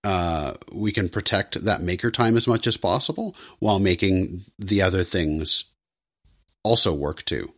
uh, 0.05 0.55
we 0.73 0.93
can 0.93 1.09
protect 1.09 1.65
that 1.65 1.83
maker 1.83 2.11
time 2.11 2.37
as 2.37 2.49
much 2.49 2.67
as 2.67 2.77
possible 2.77 3.37
while 3.59 3.79
making 3.79 4.43
the 4.59 4.83
other 4.83 5.03
things 5.03 5.65
also 6.65 6.93
work 6.93 7.25
too. 7.25 7.53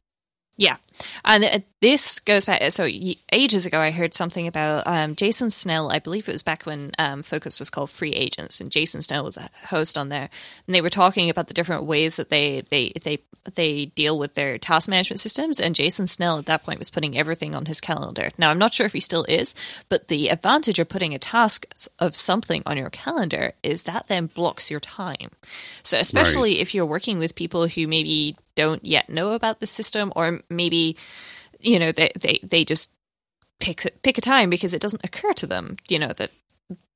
Yeah. 0.57 0.77
And 1.25 1.65
this 1.81 2.21
goes 2.21 2.45
back. 2.45 2.71
So 2.71 2.89
ages 3.33 3.67
ago, 3.67 3.81
I 3.81 3.91
heard 3.91 4.15
something 4.15 4.47
about 4.47 4.87
um, 4.87 5.17
Jason 5.17 5.51
Snell. 5.51 5.91
I 5.91 5.99
believe 5.99 6.29
it 6.29 6.33
was 6.33 6.45
back 6.45 6.63
when 6.63 6.93
um, 6.99 7.25
Focused 7.25 7.59
was 7.59 7.71
called 7.71 7.91
Free 7.91 8.13
Agents, 8.13 8.61
and 8.61 8.71
Jason 8.71 9.03
Snell 9.03 9.25
was 9.25 9.37
a 9.37 9.51
host 9.67 9.99
on 9.99 10.11
there. 10.11 10.31
And 10.67 10.75
they 10.75 10.81
were 10.81 10.91
talking 10.91 11.29
about 11.29 11.49
the 11.49 11.55
different 11.55 11.85
ways 11.85 12.17
that 12.17 12.31
they 12.31 12.63
they 12.71 12.93
they 13.03 13.19
they 13.57 13.87
deal 13.87 14.17
with 14.19 14.35
their 14.35 14.57
task 14.57 14.89
management 14.89 15.21
systems. 15.21 15.61
And 15.61 15.75
Jason 15.75 16.07
Snell 16.07 16.39
at 16.39 16.47
that 16.47 16.63
point 16.63 16.79
was 16.79 16.91
putting 16.91 17.19
everything 17.19 17.55
on 17.57 17.67
his 17.67 17.81
calendar. 17.81 18.31
Now 18.39 18.51
I'm 18.51 18.59
not 18.59 18.73
sure 18.73 18.87
if 18.87 18.93
he 18.93 19.01
still 19.01 19.25
is, 19.25 19.55
but 19.89 20.07
the 20.09 20.29
advantage 20.29 20.79
of 20.79 20.89
putting 20.89 21.15
a 21.15 21.19
task 21.19 21.67
of 21.99 22.15
something 22.15 22.63
on 22.65 22.77
your 22.77 22.91
calendar 22.91 23.53
is 23.63 23.83
that 23.83 24.07
then 24.07 24.27
blocks 24.27 24.71
your 24.71 24.81
time. 24.81 25.31
So 25.83 25.99
especially 25.99 26.53
right. 26.55 26.61
if 26.61 26.75
you're 26.75 26.87
working 26.87 27.19
with 27.19 27.35
people 27.35 27.67
who 27.67 27.89
maybe 27.89 28.37
don't 28.55 28.85
yet 28.85 29.09
know 29.09 29.33
about 29.33 29.61
the 29.61 29.67
system, 29.67 30.13
or 30.17 30.41
maybe 30.51 30.97
you 31.61 31.79
know 31.79 31.93
they 31.93 32.11
they, 32.19 32.41
they 32.43 32.65
just 32.65 32.93
pick 33.61 33.87
pick 34.03 34.19
a 34.19 34.21
time 34.21 34.51
because 34.51 34.75
it 34.75 34.83
doesn't 34.83 35.05
occur 35.05 35.33
to 35.33 35.47
them 35.47 35.77
you 35.89 35.99
know 35.99 36.13
that 36.13 36.31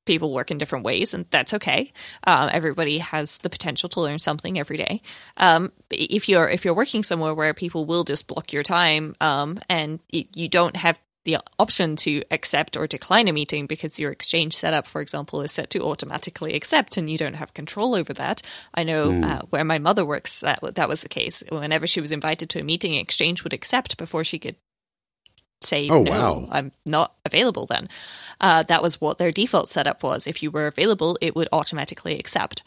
people 0.08 0.32
work 0.32 0.50
in 0.50 0.58
different 0.58 0.86
ways 0.86 1.12
and 1.12 1.26
that's 1.30 1.52
okay. 1.54 1.92
Um, 2.24 2.48
everybody 2.50 2.98
has 2.98 3.38
the 3.38 3.50
potential 3.50 3.90
to 3.90 4.00
learn 4.00 4.18
something 4.18 4.58
every 4.58 4.78
day. 4.78 5.02
Um, 5.36 5.70
if 5.90 6.28
you're 6.28 6.48
if 6.48 6.64
you're 6.64 6.74
working 6.74 7.04
somewhere 7.04 7.34
where 7.34 7.52
people 7.52 7.84
will 7.84 8.04
just 8.04 8.26
block 8.26 8.52
your 8.52 8.62
time 8.62 9.14
um, 9.20 9.60
and 9.68 10.00
you 10.10 10.48
don't 10.48 10.76
have 10.76 10.98
the 11.28 11.38
option 11.58 11.94
to 11.94 12.22
accept 12.30 12.74
or 12.74 12.86
decline 12.86 13.28
a 13.28 13.32
meeting 13.34 13.66
because 13.66 14.00
your 14.00 14.10
exchange 14.10 14.56
setup, 14.56 14.86
for 14.86 15.02
example, 15.02 15.42
is 15.42 15.52
set 15.52 15.68
to 15.68 15.84
automatically 15.84 16.54
accept 16.54 16.96
and 16.96 17.10
you 17.10 17.18
don't 17.18 17.34
have 17.34 17.52
control 17.52 17.94
over 17.94 18.14
that. 18.14 18.40
I 18.72 18.84
know 18.84 19.10
mm. 19.10 19.24
uh, 19.24 19.42
where 19.50 19.62
my 19.62 19.78
mother 19.78 20.06
works, 20.06 20.40
that, 20.40 20.60
that 20.74 20.88
was 20.88 21.02
the 21.02 21.08
case. 21.10 21.44
Whenever 21.50 21.86
she 21.86 22.00
was 22.00 22.12
invited 22.12 22.48
to 22.48 22.60
a 22.60 22.64
meeting, 22.64 22.94
exchange 22.94 23.44
would 23.44 23.52
accept 23.52 23.98
before 23.98 24.24
she 24.24 24.38
could 24.38 24.56
say, 25.60 25.90
oh, 25.90 26.02
no, 26.02 26.10
wow. 26.10 26.48
I'm 26.50 26.72
not 26.86 27.14
available 27.26 27.66
then. 27.66 27.88
Uh, 28.40 28.62
that 28.62 28.82
was 28.82 28.98
what 28.98 29.18
their 29.18 29.30
default 29.30 29.68
setup 29.68 30.02
was. 30.02 30.26
If 30.26 30.42
you 30.42 30.50
were 30.50 30.66
available, 30.66 31.18
it 31.20 31.36
would 31.36 31.48
automatically 31.52 32.18
accept. 32.18 32.62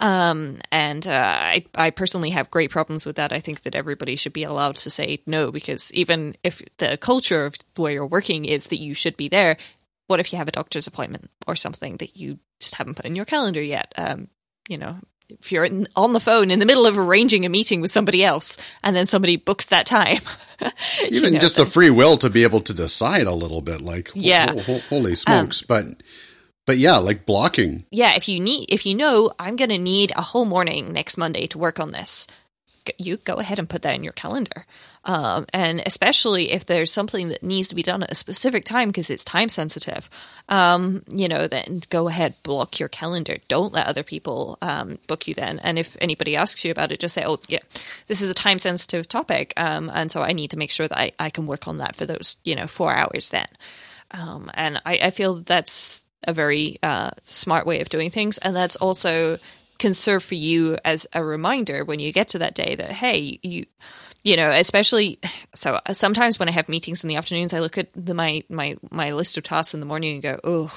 Um, 0.00 0.58
and 0.72 1.06
uh, 1.06 1.36
I, 1.38 1.64
I 1.74 1.90
personally 1.90 2.30
have 2.30 2.50
great 2.50 2.70
problems 2.70 3.04
with 3.04 3.16
that. 3.16 3.32
I 3.32 3.40
think 3.40 3.62
that 3.62 3.74
everybody 3.74 4.16
should 4.16 4.32
be 4.32 4.44
allowed 4.44 4.76
to 4.78 4.90
say 4.90 5.22
no 5.26 5.52
because 5.52 5.92
even 5.92 6.36
if 6.42 6.62
the 6.78 6.96
culture 6.96 7.44
of 7.44 7.54
where 7.76 7.92
you're 7.92 8.06
working 8.06 8.46
is 8.46 8.68
that 8.68 8.80
you 8.80 8.94
should 8.94 9.16
be 9.16 9.28
there, 9.28 9.58
what 10.06 10.18
if 10.18 10.32
you 10.32 10.38
have 10.38 10.48
a 10.48 10.52
doctor's 10.52 10.86
appointment 10.86 11.30
or 11.46 11.54
something 11.54 11.98
that 11.98 12.16
you 12.16 12.38
just 12.58 12.74
haven't 12.76 12.94
put 12.94 13.04
in 13.04 13.14
your 13.14 13.26
calendar 13.26 13.62
yet? 13.62 13.92
Um, 13.96 14.28
you 14.68 14.78
know, 14.78 14.98
if 15.28 15.52
you're 15.52 15.64
in, 15.64 15.86
on 15.96 16.14
the 16.14 16.20
phone 16.20 16.50
in 16.50 16.58
the 16.58 16.66
middle 16.66 16.86
of 16.86 16.98
arranging 16.98 17.44
a 17.44 17.48
meeting 17.48 17.80
with 17.80 17.90
somebody 17.90 18.24
else 18.24 18.56
and 18.82 18.96
then 18.96 19.06
somebody 19.06 19.36
books 19.36 19.66
that 19.66 19.86
time. 19.86 20.20
Even 21.10 21.34
know, 21.34 21.38
just 21.38 21.56
the 21.56 21.66
free 21.66 21.90
will 21.90 22.16
to 22.18 22.30
be 22.30 22.42
able 22.42 22.60
to 22.60 22.74
decide 22.74 23.26
a 23.26 23.34
little 23.34 23.60
bit 23.60 23.80
like, 23.80 24.10
yeah. 24.14 24.58
holy 24.88 25.14
smokes. 25.14 25.62
Um, 25.62 25.66
but 25.68 26.02
but 26.70 26.78
yeah, 26.78 26.98
like 26.98 27.26
blocking. 27.26 27.84
Yeah, 27.90 28.14
if 28.14 28.28
you 28.28 28.38
need, 28.38 28.66
if 28.70 28.86
you 28.86 28.94
know, 28.94 29.32
I'm 29.40 29.56
going 29.56 29.70
to 29.70 29.78
need 29.78 30.12
a 30.14 30.22
whole 30.22 30.44
morning 30.44 30.92
next 30.92 31.16
Monday 31.16 31.48
to 31.48 31.58
work 31.58 31.80
on 31.80 31.90
this, 31.90 32.28
you 32.96 33.16
go 33.16 33.34
ahead 33.34 33.58
and 33.58 33.68
put 33.68 33.82
that 33.82 33.96
in 33.96 34.04
your 34.04 34.12
calendar. 34.12 34.66
Um, 35.04 35.46
and 35.52 35.82
especially 35.84 36.52
if 36.52 36.64
there's 36.64 36.92
something 36.92 37.30
that 37.30 37.42
needs 37.42 37.70
to 37.70 37.74
be 37.74 37.82
done 37.82 38.04
at 38.04 38.12
a 38.12 38.14
specific 38.14 38.64
time 38.64 38.90
because 38.90 39.10
it's 39.10 39.24
time 39.24 39.48
sensitive, 39.48 40.08
um, 40.48 41.02
you 41.08 41.26
know, 41.26 41.48
then 41.48 41.82
go 41.90 42.06
ahead, 42.06 42.34
block 42.44 42.78
your 42.78 42.88
calendar. 42.88 43.38
Don't 43.48 43.72
let 43.72 43.88
other 43.88 44.04
people 44.04 44.56
um, 44.62 45.00
book 45.08 45.26
you 45.26 45.34
then. 45.34 45.58
And 45.58 45.76
if 45.76 45.96
anybody 46.00 46.36
asks 46.36 46.64
you 46.64 46.70
about 46.70 46.92
it, 46.92 47.00
just 47.00 47.14
say, 47.14 47.24
oh, 47.26 47.40
yeah, 47.48 47.58
this 48.06 48.22
is 48.22 48.30
a 48.30 48.34
time 48.34 48.60
sensitive 48.60 49.08
topic. 49.08 49.54
Um, 49.56 49.90
and 49.92 50.08
so 50.12 50.22
I 50.22 50.34
need 50.34 50.52
to 50.52 50.56
make 50.56 50.70
sure 50.70 50.86
that 50.86 50.96
I, 50.96 51.10
I 51.18 51.30
can 51.30 51.48
work 51.48 51.66
on 51.66 51.78
that 51.78 51.96
for 51.96 52.06
those, 52.06 52.36
you 52.44 52.54
know, 52.54 52.68
four 52.68 52.94
hours 52.94 53.30
then. 53.30 53.48
Um, 54.12 54.48
and 54.54 54.80
I, 54.86 54.98
I 55.02 55.10
feel 55.10 55.34
that's 55.34 56.04
a 56.24 56.32
very 56.32 56.78
uh, 56.82 57.10
smart 57.24 57.66
way 57.66 57.80
of 57.80 57.88
doing 57.88 58.10
things. 58.10 58.38
And 58.38 58.54
that's 58.54 58.76
also 58.76 59.38
can 59.78 59.94
serve 59.94 60.22
for 60.22 60.34
you 60.34 60.78
as 60.84 61.06
a 61.14 61.24
reminder 61.24 61.84
when 61.84 61.98
you 62.00 62.12
get 62.12 62.28
to 62.28 62.38
that 62.38 62.54
day 62.54 62.74
that, 62.76 62.92
hey, 62.92 63.40
you 63.42 63.66
you 64.22 64.36
know, 64.36 64.50
especially 64.50 65.18
so 65.54 65.80
sometimes 65.92 66.38
when 66.38 66.48
I 66.48 66.52
have 66.52 66.68
meetings 66.68 67.02
in 67.02 67.08
the 67.08 67.16
afternoons, 67.16 67.54
I 67.54 67.60
look 67.60 67.78
at 67.78 67.88
the, 67.94 68.14
my 68.14 68.44
my 68.48 68.76
my 68.90 69.10
list 69.10 69.36
of 69.38 69.44
tasks 69.44 69.74
in 69.74 69.80
the 69.80 69.86
morning 69.86 70.14
and 70.14 70.22
go, 70.22 70.38
oh, 70.44 70.70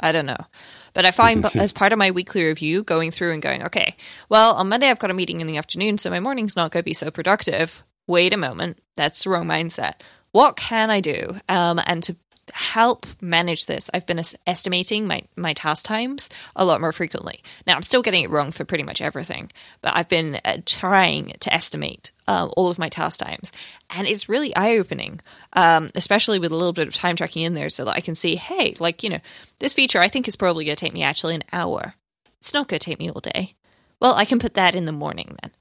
I 0.00 0.12
don't 0.12 0.26
know. 0.26 0.44
But 0.92 1.04
I 1.04 1.10
find 1.12 1.44
as 1.54 1.72
part 1.72 1.92
of 1.92 1.98
my 1.98 2.10
weekly 2.10 2.44
review, 2.44 2.82
going 2.82 3.10
through 3.10 3.32
and 3.32 3.42
going, 3.42 3.62
okay, 3.64 3.94
well, 4.28 4.54
on 4.54 4.68
Monday 4.68 4.90
I've 4.90 4.98
got 4.98 5.10
a 5.10 5.16
meeting 5.16 5.40
in 5.40 5.46
the 5.46 5.58
afternoon, 5.58 5.98
so 5.98 6.10
my 6.10 6.20
morning's 6.20 6.56
not 6.56 6.72
going 6.72 6.82
to 6.82 6.84
be 6.84 6.94
so 6.94 7.10
productive. 7.10 7.84
Wait 8.08 8.32
a 8.32 8.36
moment, 8.36 8.78
that's 8.96 9.22
the 9.22 9.30
wrong 9.30 9.46
mindset. 9.46 10.00
What 10.32 10.56
can 10.56 10.90
I 10.90 11.00
do? 11.00 11.36
Um, 11.48 11.80
and 11.86 12.02
to 12.02 12.16
help 12.52 13.06
manage 13.20 13.66
this, 13.66 13.90
I've 13.92 14.06
been 14.06 14.22
estimating 14.46 15.06
my, 15.06 15.22
my 15.36 15.52
task 15.52 15.84
times 15.84 16.30
a 16.54 16.64
lot 16.64 16.80
more 16.80 16.92
frequently. 16.92 17.42
Now, 17.66 17.74
I'm 17.74 17.82
still 17.82 18.02
getting 18.02 18.24
it 18.24 18.30
wrong 18.30 18.50
for 18.50 18.64
pretty 18.64 18.84
much 18.84 19.00
everything, 19.00 19.50
but 19.82 19.96
I've 19.96 20.08
been 20.08 20.40
uh, 20.44 20.58
trying 20.64 21.34
to 21.40 21.52
estimate 21.52 22.12
um, 22.28 22.52
all 22.56 22.68
of 22.68 22.78
my 22.78 22.88
task 22.88 23.20
times. 23.20 23.52
And 23.90 24.06
it's 24.06 24.28
really 24.28 24.54
eye 24.54 24.78
opening, 24.78 25.20
um, 25.54 25.90
especially 25.94 26.38
with 26.38 26.52
a 26.52 26.56
little 26.56 26.72
bit 26.72 26.88
of 26.88 26.94
time 26.94 27.16
tracking 27.16 27.42
in 27.42 27.54
there 27.54 27.70
so 27.70 27.84
that 27.84 27.96
I 27.96 28.00
can 28.00 28.14
see, 28.14 28.36
hey, 28.36 28.74
like, 28.78 29.02
you 29.02 29.10
know, 29.10 29.20
this 29.58 29.74
feature 29.74 30.00
I 30.00 30.08
think 30.08 30.28
is 30.28 30.36
probably 30.36 30.64
going 30.64 30.76
to 30.76 30.84
take 30.84 30.94
me 30.94 31.02
actually 31.02 31.34
an 31.34 31.44
hour. 31.52 31.94
It's 32.38 32.54
not 32.54 32.68
going 32.68 32.78
to 32.78 32.84
take 32.84 32.98
me 32.98 33.10
all 33.10 33.20
day. 33.20 33.54
Well, 34.00 34.14
I 34.14 34.24
can 34.24 34.38
put 34.38 34.54
that 34.54 34.74
in 34.74 34.84
the 34.84 34.92
morning 34.92 35.36
then. 35.42 35.52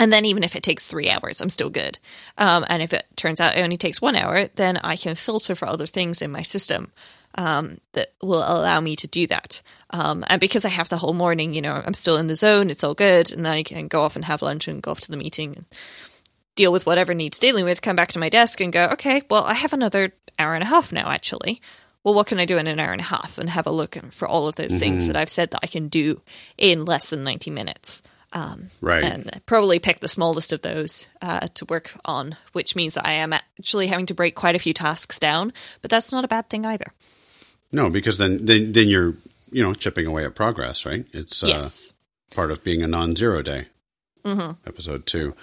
And 0.00 0.12
then, 0.12 0.24
even 0.24 0.42
if 0.42 0.56
it 0.56 0.62
takes 0.62 0.86
three 0.86 1.08
hours, 1.08 1.40
I'm 1.40 1.48
still 1.48 1.70
good. 1.70 1.98
Um, 2.36 2.64
and 2.68 2.82
if 2.82 2.92
it 2.92 3.06
turns 3.16 3.40
out 3.40 3.56
it 3.56 3.62
only 3.62 3.76
takes 3.76 4.02
one 4.02 4.16
hour, 4.16 4.48
then 4.56 4.78
I 4.78 4.96
can 4.96 5.14
filter 5.14 5.54
for 5.54 5.68
other 5.68 5.86
things 5.86 6.20
in 6.20 6.32
my 6.32 6.42
system 6.42 6.90
um, 7.36 7.78
that 7.92 8.12
will 8.22 8.42
allow 8.42 8.80
me 8.80 8.96
to 8.96 9.08
do 9.08 9.26
that. 9.28 9.62
Um, 9.90 10.24
and 10.28 10.40
because 10.40 10.64
I 10.64 10.70
have 10.70 10.88
the 10.88 10.96
whole 10.96 11.12
morning, 11.12 11.54
you 11.54 11.62
know, 11.62 11.82
I'm 11.84 11.94
still 11.94 12.16
in 12.16 12.26
the 12.26 12.36
zone, 12.36 12.70
it's 12.70 12.84
all 12.84 12.94
good. 12.94 13.32
And 13.32 13.44
then 13.44 13.52
I 13.52 13.62
can 13.62 13.88
go 13.88 14.02
off 14.02 14.16
and 14.16 14.24
have 14.24 14.42
lunch 14.42 14.68
and 14.68 14.82
go 14.82 14.90
off 14.90 15.00
to 15.02 15.10
the 15.10 15.16
meeting 15.16 15.56
and 15.56 15.66
deal 16.54 16.72
with 16.72 16.86
whatever 16.86 17.14
needs 17.14 17.38
dealing 17.38 17.64
with, 17.64 17.82
come 17.82 17.96
back 17.96 18.10
to 18.12 18.18
my 18.18 18.28
desk 18.28 18.60
and 18.60 18.72
go, 18.72 18.86
okay, 18.86 19.22
well, 19.28 19.44
I 19.44 19.54
have 19.54 19.72
another 19.72 20.12
hour 20.38 20.54
and 20.54 20.62
a 20.62 20.66
half 20.66 20.92
now, 20.92 21.10
actually. 21.10 21.60
Well, 22.04 22.14
what 22.14 22.26
can 22.26 22.38
I 22.38 22.44
do 22.44 22.58
in 22.58 22.66
an 22.66 22.78
hour 22.78 22.92
and 22.92 23.00
a 23.00 23.04
half? 23.04 23.38
And 23.38 23.50
have 23.50 23.66
a 23.66 23.72
look 23.72 23.96
for 24.10 24.28
all 24.28 24.46
of 24.46 24.56
those 24.56 24.70
mm-hmm. 24.70 24.78
things 24.78 25.06
that 25.06 25.16
I've 25.16 25.30
said 25.30 25.50
that 25.52 25.60
I 25.62 25.66
can 25.66 25.88
do 25.88 26.20
in 26.58 26.84
less 26.84 27.10
than 27.10 27.24
90 27.24 27.50
minutes. 27.50 28.02
Um, 28.34 28.68
right. 28.80 29.04
And 29.04 29.40
probably 29.46 29.78
pick 29.78 30.00
the 30.00 30.08
smallest 30.08 30.52
of 30.52 30.62
those 30.62 31.08
uh, 31.22 31.46
to 31.54 31.64
work 31.66 31.92
on, 32.04 32.36
which 32.52 32.74
means 32.74 32.96
I 32.96 33.12
am 33.12 33.32
actually 33.32 33.86
having 33.86 34.06
to 34.06 34.14
break 34.14 34.34
quite 34.34 34.56
a 34.56 34.58
few 34.58 34.74
tasks 34.74 35.20
down, 35.20 35.52
but 35.82 35.90
that's 35.90 36.10
not 36.10 36.24
a 36.24 36.28
bad 36.28 36.50
thing 36.50 36.66
either. 36.66 36.92
No, 37.70 37.90
because 37.90 38.18
then 38.18 38.44
then, 38.44 38.72
then 38.72 38.88
you're 38.88 39.14
you 39.52 39.62
know 39.62 39.72
chipping 39.72 40.06
away 40.06 40.24
at 40.24 40.34
progress, 40.34 40.84
right? 40.84 41.06
It's 41.12 41.44
uh, 41.44 41.68
part 42.34 42.50
of 42.50 42.64
being 42.64 42.82
a 42.82 42.88
non-zero 42.88 43.42
day. 43.42 43.66
Mm-hmm. 44.24 44.52
Episode 44.66 45.06
two. 45.06 45.34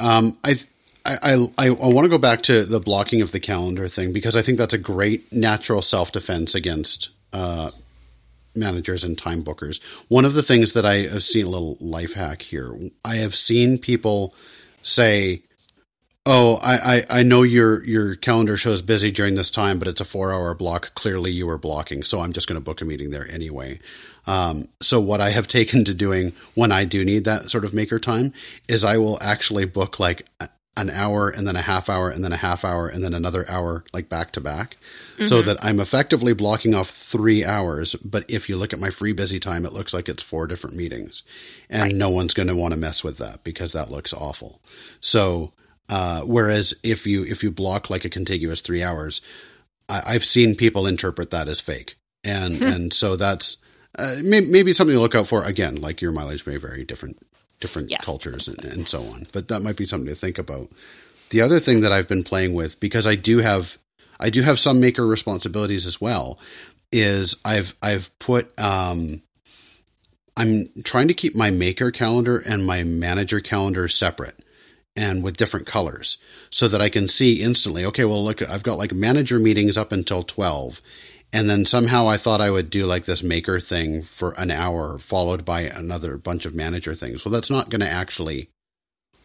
Um, 0.00 0.36
I. 0.44 0.56
I, 1.06 1.34
I, 1.58 1.66
I 1.66 1.70
want 1.70 2.06
to 2.06 2.08
go 2.08 2.16
back 2.16 2.44
to 2.44 2.64
the 2.64 2.80
blocking 2.80 3.20
of 3.20 3.30
the 3.30 3.38
calendar 3.38 3.88
thing 3.88 4.14
because 4.14 4.36
I 4.36 4.40
think 4.40 4.56
that's 4.56 4.72
a 4.72 4.78
great 4.78 5.30
natural 5.30 5.82
self 5.82 6.12
defense 6.12 6.54
against 6.54 7.10
uh, 7.30 7.70
managers 8.54 9.04
and 9.04 9.16
time 9.16 9.42
bookers. 9.42 9.82
One 10.08 10.24
of 10.24 10.34
the 10.34 10.42
things 10.42 10.72
that 10.74 10.86
I 10.86 11.08
have 11.08 11.22
seen 11.22 11.46
a 11.46 11.48
little 11.48 11.76
life 11.80 12.14
hack 12.14 12.42
here, 12.42 12.78
I 13.04 13.16
have 13.16 13.34
seen 13.34 13.78
people 13.78 14.34
say, 14.82 15.42
Oh, 16.26 16.58
I, 16.62 16.96
I, 16.96 17.18
I, 17.18 17.22
know 17.22 17.42
your 17.42 17.84
your 17.84 18.14
calendar 18.14 18.56
shows 18.56 18.80
busy 18.80 19.10
during 19.10 19.34
this 19.34 19.50
time, 19.50 19.78
but 19.78 19.88
it's 19.88 20.00
a 20.00 20.06
four 20.06 20.32
hour 20.32 20.54
block. 20.54 20.94
Clearly, 20.94 21.30
you 21.30 21.46
were 21.46 21.58
blocking, 21.58 22.02
so 22.02 22.20
I'm 22.20 22.32
just 22.32 22.48
going 22.48 22.58
to 22.58 22.64
book 22.64 22.80
a 22.80 22.86
meeting 22.86 23.10
there 23.10 23.30
anyway. 23.30 23.78
Um, 24.26 24.68
so, 24.80 25.02
what 25.02 25.20
I 25.20 25.30
have 25.30 25.48
taken 25.48 25.84
to 25.84 25.92
doing 25.92 26.32
when 26.54 26.72
I 26.72 26.86
do 26.86 27.04
need 27.04 27.24
that 27.24 27.50
sort 27.50 27.66
of 27.66 27.74
maker 27.74 27.98
time 27.98 28.32
is 28.70 28.84
I 28.84 28.96
will 28.96 29.18
actually 29.22 29.66
book 29.66 30.00
like 30.00 30.26
an 30.76 30.90
hour 30.90 31.28
and 31.28 31.46
then 31.46 31.54
a 31.56 31.62
half 31.62 31.88
hour 31.88 32.10
and 32.10 32.24
then 32.24 32.32
a 32.32 32.36
half 32.36 32.64
hour 32.64 32.88
and 32.88 33.04
then 33.04 33.14
another 33.14 33.48
hour, 33.48 33.84
like 33.92 34.08
back 34.08 34.32
to 34.32 34.40
back, 34.40 34.76
mm-hmm. 35.14 35.24
so 35.24 35.40
that 35.42 35.56
I'm 35.62 35.78
effectively 35.78 36.34
blocking 36.34 36.74
off 36.74 36.88
three 36.88 37.44
hours. 37.44 37.94
But 37.96 38.24
if 38.28 38.48
you 38.48 38.56
look 38.56 38.72
at 38.72 38.80
my 38.80 38.90
free 38.90 39.12
busy 39.12 39.38
time, 39.38 39.64
it 39.64 39.72
looks 39.72 39.94
like 39.94 40.08
it's 40.08 40.22
four 40.22 40.46
different 40.46 40.76
meetings, 40.76 41.22
and 41.70 41.82
right. 41.82 41.94
no 41.94 42.10
one's 42.10 42.34
going 42.34 42.48
to 42.48 42.56
want 42.56 42.72
to 42.72 42.80
mess 42.80 43.04
with 43.04 43.18
that 43.18 43.44
because 43.44 43.72
that 43.72 43.90
looks 43.90 44.12
awful. 44.12 44.60
So 45.00 45.52
uh, 45.88 46.22
whereas 46.22 46.74
if 46.82 47.06
you 47.06 47.24
if 47.24 47.42
you 47.42 47.50
block 47.50 47.90
like 47.90 48.04
a 48.04 48.10
contiguous 48.10 48.60
three 48.60 48.82
hours, 48.82 49.20
I, 49.88 50.12
have 50.14 50.24
seen 50.24 50.54
people 50.54 50.86
interpret 50.86 51.30
that 51.30 51.48
as 51.48 51.60
fake, 51.60 51.96
and 52.22 52.56
hmm. 52.56 52.64
and 52.64 52.92
so 52.92 53.16
that's 53.16 53.58
uh, 53.98 54.16
maybe, 54.24 54.46
maybe, 54.46 54.72
something 54.72 54.96
to 54.96 55.00
look 55.00 55.14
out 55.14 55.26
for. 55.26 55.44
Again, 55.44 55.80
like 55.80 56.00
your 56.00 56.12
mileage 56.12 56.46
may 56.46 56.56
vary 56.56 56.84
different 56.84 57.18
different 57.64 57.90
yes. 57.90 58.04
cultures 58.04 58.46
and, 58.46 58.62
and 58.62 58.86
so 58.86 59.00
on, 59.04 59.26
but 59.32 59.48
that 59.48 59.62
might 59.62 59.78
be 59.78 59.86
something 59.86 60.10
to 60.10 60.14
think 60.14 60.36
about. 60.36 60.68
The 61.30 61.40
other 61.40 61.58
thing 61.58 61.80
that 61.80 61.92
I've 61.92 62.06
been 62.06 62.22
playing 62.22 62.52
with 62.52 62.78
because 62.78 63.06
I 63.06 63.14
do 63.14 63.38
have 63.38 63.78
I 64.20 64.28
do 64.28 64.42
have 64.42 64.58
some 64.60 64.80
maker 64.80 65.06
responsibilities 65.06 65.86
as 65.86 65.98
well 65.98 66.38
is 66.92 67.38
I've 67.42 67.74
I've 67.82 68.16
put 68.18 68.52
um, 68.60 69.22
I'm 70.36 70.66
trying 70.84 71.08
to 71.08 71.14
keep 71.14 71.34
my 71.34 71.50
maker 71.50 71.90
calendar 71.90 72.42
and 72.46 72.66
my 72.66 72.84
manager 72.84 73.40
calendar 73.40 73.88
separate 73.88 74.38
and 74.94 75.24
with 75.24 75.38
different 75.38 75.66
colors 75.66 76.18
so 76.50 76.68
that 76.68 76.82
I 76.82 76.90
can 76.90 77.08
see 77.08 77.42
instantly, 77.42 77.86
okay, 77.86 78.04
well, 78.04 78.22
look, 78.22 78.42
I've 78.42 78.62
got 78.62 78.76
like 78.76 78.92
manager 78.92 79.38
meetings 79.38 79.78
up 79.78 79.90
until 79.90 80.22
12. 80.22 80.82
And 81.34 81.50
then 81.50 81.66
somehow 81.66 82.08
I 82.08 82.16
thought 82.16 82.40
I 82.40 82.50
would 82.50 82.70
do 82.70 82.86
like 82.86 83.04
this 83.04 83.22
maker 83.22 83.60
thing 83.60 84.02
for 84.02 84.30
an 84.38 84.50
hour, 84.50 84.98
followed 84.98 85.44
by 85.44 85.62
another 85.62 86.16
bunch 86.16 86.46
of 86.46 86.54
manager 86.54 86.94
things. 86.94 87.24
Well, 87.24 87.32
that's 87.32 87.50
not 87.50 87.70
going 87.70 87.80
to 87.80 87.88
actually 87.88 88.48